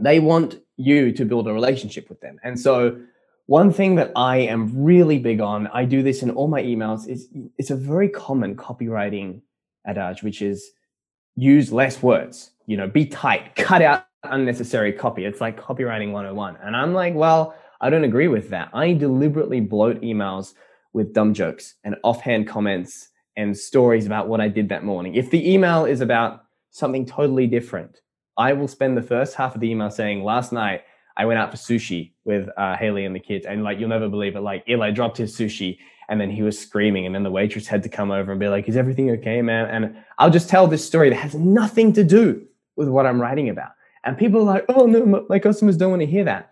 They 0.00 0.20
want 0.20 0.60
you 0.76 1.12
to 1.12 1.24
build 1.24 1.46
a 1.46 1.52
relationship 1.52 2.08
with 2.08 2.20
them. 2.20 2.38
And 2.42 2.58
so, 2.58 3.00
one 3.46 3.72
thing 3.72 3.96
that 3.96 4.12
I 4.14 4.38
am 4.38 4.70
really 4.84 5.18
big 5.18 5.40
on, 5.40 5.66
I 5.68 5.84
do 5.84 6.02
this 6.02 6.22
in 6.22 6.30
all 6.30 6.46
my 6.46 6.62
emails, 6.62 7.08
is 7.08 7.28
it's 7.58 7.70
a 7.70 7.76
very 7.76 8.08
common 8.08 8.54
copywriting 8.56 9.42
adage, 9.84 10.22
which 10.22 10.40
is 10.40 10.70
use 11.34 11.72
less 11.72 12.02
words. 12.02 12.52
You 12.66 12.76
know, 12.76 12.86
be 12.86 13.06
tight, 13.06 13.56
cut 13.56 13.82
out 13.82 14.04
unnecessary 14.24 14.92
copy. 14.92 15.24
It's 15.24 15.40
like 15.40 15.60
copywriting 15.60 16.12
101. 16.12 16.58
And 16.62 16.76
I'm 16.76 16.94
like, 16.94 17.14
well, 17.14 17.54
I 17.80 17.90
don't 17.90 18.04
agree 18.04 18.28
with 18.28 18.50
that. 18.50 18.70
I 18.72 18.92
deliberately 18.92 19.60
bloat 19.60 20.00
emails 20.02 20.54
with 20.92 21.12
dumb 21.12 21.34
jokes 21.34 21.74
and 21.84 21.96
offhand 22.04 22.46
comments 22.46 23.08
and 23.36 23.56
stories 23.56 24.06
about 24.06 24.28
what 24.28 24.40
I 24.40 24.48
did 24.48 24.68
that 24.68 24.84
morning. 24.84 25.14
If 25.14 25.30
the 25.30 25.52
email 25.52 25.84
is 25.84 26.00
about 26.00 26.44
something 26.70 27.06
totally 27.06 27.46
different, 27.46 28.00
I 28.36 28.52
will 28.52 28.68
spend 28.68 28.96
the 28.96 29.02
first 29.02 29.34
half 29.34 29.54
of 29.54 29.60
the 29.60 29.70
email 29.70 29.90
saying, 29.90 30.24
last 30.24 30.52
night 30.52 30.82
I 31.16 31.24
went 31.24 31.38
out 31.38 31.50
for 31.50 31.56
sushi 31.56 32.12
with 32.24 32.48
uh, 32.56 32.76
Haley 32.76 33.04
and 33.04 33.14
the 33.14 33.20
kids. 33.20 33.46
And 33.46 33.62
like, 33.62 33.78
you'll 33.78 33.88
never 33.88 34.08
believe 34.08 34.36
it. 34.36 34.40
Like 34.40 34.64
Eli 34.68 34.90
dropped 34.90 35.18
his 35.18 35.36
sushi 35.36 35.78
and 36.08 36.20
then 36.20 36.30
he 36.30 36.42
was 36.42 36.58
screaming. 36.58 37.06
And 37.06 37.14
then 37.14 37.22
the 37.22 37.30
waitress 37.30 37.66
had 37.66 37.82
to 37.82 37.88
come 37.88 38.10
over 38.10 38.30
and 38.30 38.40
be 38.40 38.48
like, 38.48 38.68
is 38.68 38.76
everything 38.76 39.10
okay, 39.10 39.42
man? 39.42 39.66
And 39.66 39.96
I'll 40.18 40.30
just 40.30 40.48
tell 40.48 40.66
this 40.66 40.84
story 40.84 41.10
that 41.10 41.16
has 41.16 41.34
nothing 41.34 41.92
to 41.94 42.04
do 42.04 42.46
with 42.76 42.88
what 42.88 43.06
I'm 43.06 43.20
writing 43.20 43.48
about. 43.48 43.72
And 44.04 44.16
people 44.16 44.40
are 44.40 44.54
like, 44.54 44.64
oh 44.68 44.86
no, 44.86 45.26
my 45.28 45.38
customers 45.38 45.76
don't 45.76 45.90
want 45.90 46.00
to 46.00 46.06
hear 46.06 46.24
that 46.24 46.50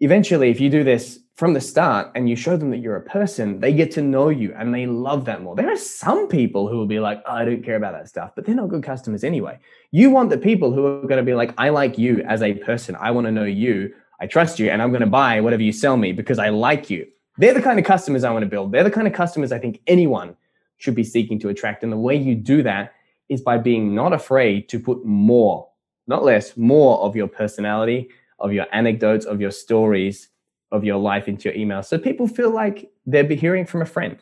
eventually, 0.00 0.50
if 0.50 0.60
you 0.60 0.70
do 0.70 0.84
this 0.84 1.20
from 1.36 1.52
the 1.52 1.60
start 1.60 2.10
and 2.14 2.30
you 2.30 2.34
show 2.34 2.56
them 2.56 2.70
that 2.70 2.78
you're 2.78 2.96
a 2.96 3.02
person, 3.02 3.60
they 3.60 3.72
get 3.72 3.90
to 3.92 4.00
know 4.00 4.30
you 4.30 4.54
and 4.58 4.74
they 4.74 4.86
love 4.86 5.26
that 5.26 5.42
more. 5.42 5.54
There 5.54 5.70
are 5.70 5.76
some 5.76 6.28
people 6.28 6.66
who 6.66 6.78
will 6.78 6.86
be 6.86 6.98
like, 6.98 7.22
oh, 7.26 7.32
I 7.32 7.44
don't 7.44 7.62
care 7.62 7.76
about 7.76 7.92
that 7.92 8.08
stuff, 8.08 8.32
but 8.34 8.46
they're 8.46 8.54
not 8.54 8.70
good 8.70 8.82
customers 8.82 9.22
anyway. 9.22 9.58
You 9.90 10.10
want 10.10 10.30
the 10.30 10.38
people 10.38 10.72
who 10.72 10.86
are 10.86 11.02
going 11.02 11.18
to 11.18 11.22
be 11.22 11.34
like, 11.34 11.52
I 11.58 11.68
like 11.68 11.98
you 11.98 12.22
as 12.22 12.42
a 12.42 12.54
person. 12.54 12.96
I 12.98 13.10
want 13.10 13.26
to 13.26 13.30
know 13.30 13.44
you. 13.44 13.92
I 14.18 14.26
trust 14.26 14.58
you 14.58 14.70
and 14.70 14.80
I'm 14.80 14.90
going 14.90 15.02
to 15.02 15.06
buy 15.06 15.42
whatever 15.42 15.62
you 15.62 15.72
sell 15.72 15.98
me 15.98 16.12
because 16.12 16.38
I 16.38 16.48
like 16.48 16.88
you. 16.88 17.06
They're 17.36 17.52
the 17.52 17.60
kind 17.60 17.78
of 17.78 17.84
customers 17.84 18.24
I 18.24 18.32
want 18.32 18.44
to 18.44 18.48
build. 18.48 18.72
They're 18.72 18.84
the 18.84 18.90
kind 18.90 19.06
of 19.06 19.12
customers 19.12 19.52
I 19.52 19.58
think 19.58 19.82
anyone 19.86 20.36
should 20.78 20.94
be 20.94 21.04
seeking 21.04 21.38
to 21.40 21.50
attract. 21.50 21.82
And 21.82 21.92
the 21.92 21.98
way 21.98 22.16
you 22.16 22.34
do 22.34 22.62
that 22.62 22.94
is 23.28 23.42
by 23.42 23.58
being 23.58 23.94
not 23.94 24.14
afraid 24.14 24.70
to 24.70 24.80
put 24.80 25.04
more, 25.04 25.68
not 26.06 26.24
less, 26.24 26.56
more 26.56 26.98
of 27.00 27.14
your 27.14 27.28
personality, 27.28 28.08
of 28.38 28.54
your 28.54 28.66
anecdotes, 28.72 29.26
of 29.26 29.38
your 29.38 29.50
stories, 29.50 30.30
of 30.72 30.84
your 30.84 30.98
life 30.98 31.28
into 31.28 31.48
your 31.48 31.54
email. 31.54 31.82
So 31.82 31.98
people 31.98 32.26
feel 32.26 32.50
like 32.50 32.90
they're 33.06 33.24
hearing 33.24 33.66
from 33.66 33.82
a 33.82 33.86
friend. 33.86 34.18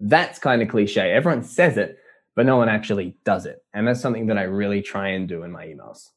That's 0.00 0.38
kind 0.38 0.62
of 0.62 0.68
cliche. 0.68 1.12
Everyone 1.12 1.42
says 1.42 1.76
it, 1.76 1.98
but 2.34 2.46
no 2.46 2.56
one 2.56 2.68
actually 2.68 3.16
does 3.24 3.46
it. 3.46 3.62
And 3.72 3.86
that's 3.86 4.00
something 4.00 4.26
that 4.26 4.38
I 4.38 4.42
really 4.42 4.82
try 4.82 5.08
and 5.08 5.28
do 5.28 5.42
in 5.42 5.52
my 5.52 5.66
emails. 5.66 6.08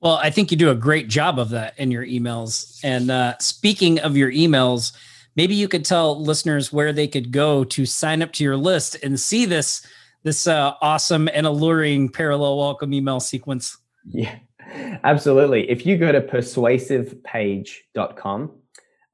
Well, 0.00 0.16
I 0.16 0.30
think 0.30 0.50
you 0.50 0.56
do 0.56 0.70
a 0.70 0.74
great 0.74 1.08
job 1.08 1.38
of 1.38 1.50
that 1.50 1.78
in 1.78 1.90
your 1.90 2.06
emails. 2.06 2.80
And 2.82 3.10
uh, 3.10 3.36
speaking 3.38 4.00
of 4.00 4.16
your 4.16 4.32
emails, 4.32 4.92
maybe 5.36 5.54
you 5.54 5.68
could 5.68 5.84
tell 5.84 6.18
listeners 6.18 6.72
where 6.72 6.92
they 6.92 7.06
could 7.06 7.32
go 7.32 7.64
to 7.64 7.84
sign 7.84 8.22
up 8.22 8.32
to 8.34 8.44
your 8.44 8.56
list 8.56 8.96
and 9.02 9.20
see 9.20 9.44
this 9.44 9.86
this 10.22 10.46
uh, 10.46 10.74
awesome 10.82 11.30
and 11.32 11.46
alluring 11.46 12.10
parallel 12.10 12.58
welcome 12.58 12.92
email 12.92 13.20
sequence. 13.20 13.78
Yeah, 14.06 14.36
absolutely. 15.02 15.70
If 15.70 15.86
you 15.86 15.96
go 15.96 16.12
to 16.12 16.20
persuasivepage.com, 16.20 18.50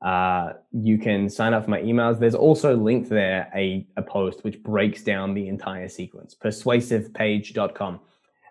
uh, 0.06 0.52
you 0.70 0.98
can 0.98 1.28
sign 1.28 1.52
up 1.52 1.64
for 1.64 1.70
my 1.70 1.80
emails. 1.82 2.20
There's 2.20 2.36
also 2.36 2.76
linked 2.76 3.10
there 3.10 3.50
a, 3.56 3.84
a 3.96 4.02
post 4.02 4.44
which 4.44 4.62
breaks 4.62 5.02
down 5.02 5.34
the 5.34 5.48
entire 5.48 5.88
sequence, 5.88 6.32
persuasivepage.com. 6.40 8.00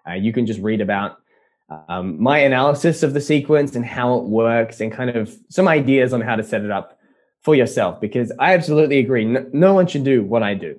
Uh, 0.05 0.13
you 0.15 0.33
can 0.33 0.45
just 0.45 0.59
read 0.59 0.81
about 0.81 1.17
um, 1.87 2.21
my 2.21 2.39
analysis 2.39 3.03
of 3.03 3.13
the 3.13 3.21
sequence 3.21 3.73
and 3.77 3.85
how 3.85 4.17
it 4.17 4.25
works 4.25 4.81
and 4.81 4.91
kind 4.91 5.09
of 5.11 5.33
some 5.47 5.69
ideas 5.69 6.11
on 6.11 6.19
how 6.19 6.35
to 6.35 6.43
set 6.43 6.61
it 6.61 6.71
up 6.71 6.99
for 7.41 7.55
yourself 7.55 8.01
because 8.01 8.33
I 8.37 8.53
absolutely 8.53 8.99
agree. 8.99 9.23
No, 9.23 9.49
no 9.53 9.73
one 9.73 9.87
should 9.87 10.03
do 10.03 10.23
what 10.23 10.43
I 10.43 10.55
do 10.55 10.77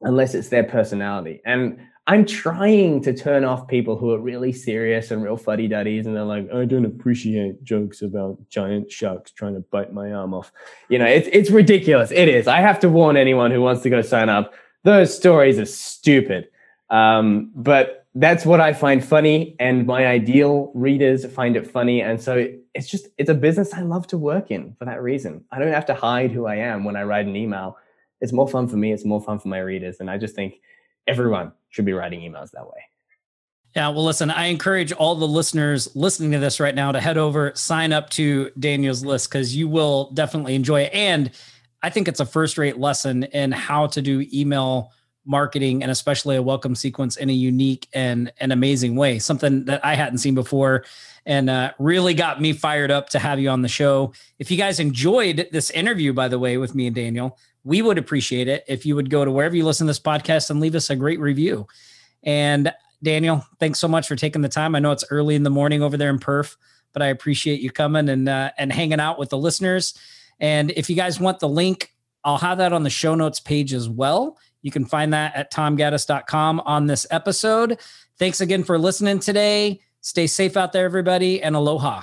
unless 0.00 0.34
it's 0.34 0.48
their 0.48 0.64
personality. 0.64 1.40
And 1.44 1.78
I'm 2.10 2.26
trying 2.26 3.02
to 3.02 3.14
turn 3.14 3.44
off 3.44 3.68
people 3.68 3.96
who 3.96 4.10
are 4.10 4.18
really 4.18 4.52
serious 4.52 5.12
and 5.12 5.22
real 5.22 5.36
fuddy 5.36 5.68
duddies, 5.68 6.06
and 6.06 6.16
they're 6.16 6.24
like, 6.24 6.52
I 6.52 6.64
don't 6.64 6.84
appreciate 6.84 7.62
jokes 7.62 8.02
about 8.02 8.36
giant 8.48 8.90
sharks 8.90 9.30
trying 9.30 9.54
to 9.54 9.60
bite 9.60 9.92
my 9.92 10.10
arm 10.10 10.34
off. 10.34 10.50
You 10.88 10.98
know, 10.98 11.06
it's 11.06 11.28
it's 11.32 11.52
ridiculous. 11.52 12.10
It 12.10 12.28
is. 12.28 12.48
I 12.48 12.62
have 12.62 12.80
to 12.80 12.88
warn 12.88 13.16
anyone 13.16 13.52
who 13.52 13.60
wants 13.60 13.82
to 13.82 13.90
go 13.90 14.02
sign 14.02 14.28
up. 14.28 14.54
Those 14.82 15.16
stories 15.16 15.60
are 15.60 15.66
stupid. 15.66 16.48
Um, 16.90 17.52
but 17.54 18.08
that's 18.16 18.44
what 18.44 18.60
I 18.60 18.72
find 18.72 19.04
funny, 19.04 19.54
and 19.60 19.86
my 19.86 20.04
ideal 20.04 20.72
readers 20.74 21.24
find 21.26 21.54
it 21.54 21.64
funny. 21.64 22.02
And 22.02 22.20
so 22.20 22.44
it's 22.74 22.90
just 22.90 23.06
it's 23.18 23.30
a 23.30 23.34
business 23.34 23.72
I 23.72 23.82
love 23.82 24.08
to 24.08 24.18
work 24.18 24.50
in 24.50 24.74
for 24.80 24.84
that 24.84 25.00
reason. 25.00 25.44
I 25.52 25.60
don't 25.60 25.72
have 25.72 25.86
to 25.86 25.94
hide 25.94 26.32
who 26.32 26.46
I 26.46 26.56
am 26.56 26.82
when 26.82 26.96
I 26.96 27.04
write 27.04 27.26
an 27.26 27.36
email. 27.36 27.76
It's 28.20 28.32
more 28.32 28.48
fun 28.48 28.66
for 28.66 28.76
me. 28.76 28.92
It's 28.92 29.04
more 29.04 29.22
fun 29.22 29.38
for 29.38 29.46
my 29.46 29.60
readers, 29.60 30.00
and 30.00 30.10
I 30.10 30.18
just 30.18 30.34
think 30.34 30.54
everyone 31.10 31.52
should 31.70 31.84
be 31.84 31.92
writing 31.92 32.20
emails 32.20 32.52
that 32.52 32.66
way. 32.66 32.80
Yeah, 33.74 33.88
well, 33.88 34.04
listen, 34.04 34.30
I 34.30 34.46
encourage 34.46 34.92
all 34.92 35.14
the 35.14 35.28
listeners 35.28 35.94
listening 35.94 36.32
to 36.32 36.38
this 36.38 36.58
right 36.58 36.74
now 36.74 36.90
to 36.92 37.00
head 37.00 37.18
over, 37.18 37.52
sign 37.54 37.92
up 37.92 38.10
to 38.10 38.50
Daniel's 38.58 39.04
list 39.04 39.28
because 39.28 39.54
you 39.54 39.68
will 39.68 40.10
definitely 40.12 40.54
enjoy 40.54 40.82
it. 40.82 40.94
And 40.94 41.30
I 41.82 41.90
think 41.90 42.08
it's 42.08 42.20
a 42.20 42.26
first 42.26 42.58
rate 42.58 42.78
lesson 42.78 43.24
in 43.24 43.52
how 43.52 43.86
to 43.88 44.02
do 44.02 44.26
email 44.32 44.90
marketing 45.24 45.82
and 45.82 45.90
especially 45.92 46.36
a 46.36 46.42
welcome 46.42 46.74
sequence 46.74 47.16
in 47.16 47.30
a 47.30 47.32
unique 47.32 47.88
and 47.92 48.32
an 48.40 48.50
amazing 48.50 48.96
way, 48.96 49.18
something 49.18 49.64
that 49.66 49.84
I 49.84 49.94
hadn't 49.94 50.18
seen 50.18 50.34
before 50.34 50.84
and 51.26 51.50
uh, 51.50 51.72
really 51.78 52.14
got 52.14 52.40
me 52.40 52.52
fired 52.52 52.90
up 52.90 53.10
to 53.10 53.18
have 53.18 53.38
you 53.38 53.50
on 53.50 53.62
the 53.62 53.68
show. 53.68 54.12
If 54.38 54.50
you 54.50 54.56
guys 54.56 54.80
enjoyed 54.80 55.48
this 55.52 55.70
interview, 55.70 56.12
by 56.12 56.28
the 56.28 56.38
way, 56.38 56.56
with 56.56 56.74
me 56.74 56.86
and 56.86 56.96
Daniel, 56.96 57.38
we 57.64 57.82
would 57.82 57.98
appreciate 57.98 58.48
it 58.48 58.64
if 58.66 58.86
you 58.86 58.96
would 58.96 59.10
go 59.10 59.24
to 59.24 59.30
wherever 59.30 59.56
you 59.56 59.64
listen 59.64 59.86
to 59.86 59.90
this 59.90 60.00
podcast 60.00 60.50
and 60.50 60.60
leave 60.60 60.74
us 60.74 60.90
a 60.90 60.96
great 60.96 61.20
review. 61.20 61.66
And 62.22 62.72
Daniel, 63.02 63.44
thanks 63.58 63.78
so 63.78 63.88
much 63.88 64.08
for 64.08 64.16
taking 64.16 64.42
the 64.42 64.48
time. 64.48 64.74
I 64.74 64.78
know 64.78 64.92
it's 64.92 65.04
early 65.10 65.34
in 65.34 65.42
the 65.42 65.50
morning 65.50 65.82
over 65.82 65.96
there 65.96 66.10
in 66.10 66.18
Perth, 66.18 66.56
but 66.92 67.02
I 67.02 67.06
appreciate 67.06 67.60
you 67.60 67.70
coming 67.70 68.08
and 68.08 68.28
uh, 68.28 68.50
and 68.58 68.72
hanging 68.72 69.00
out 69.00 69.18
with 69.18 69.30
the 69.30 69.38
listeners. 69.38 69.94
And 70.38 70.70
if 70.72 70.88
you 70.90 70.96
guys 70.96 71.20
want 71.20 71.40
the 71.40 71.48
link, 71.48 71.94
I'll 72.24 72.38
have 72.38 72.58
that 72.58 72.72
on 72.72 72.82
the 72.82 72.90
show 72.90 73.14
notes 73.14 73.40
page 73.40 73.72
as 73.72 73.88
well. 73.88 74.38
You 74.62 74.70
can 74.70 74.84
find 74.84 75.12
that 75.14 75.34
at 75.34 75.52
tomgaddis.com 75.52 76.60
on 76.60 76.86
this 76.86 77.06
episode. 77.10 77.78
Thanks 78.18 78.40
again 78.40 78.64
for 78.64 78.78
listening 78.78 79.20
today. 79.20 79.80
Stay 80.02 80.26
safe 80.26 80.56
out 80.56 80.72
there, 80.72 80.84
everybody, 80.84 81.42
and 81.42 81.56
aloha. 81.56 82.02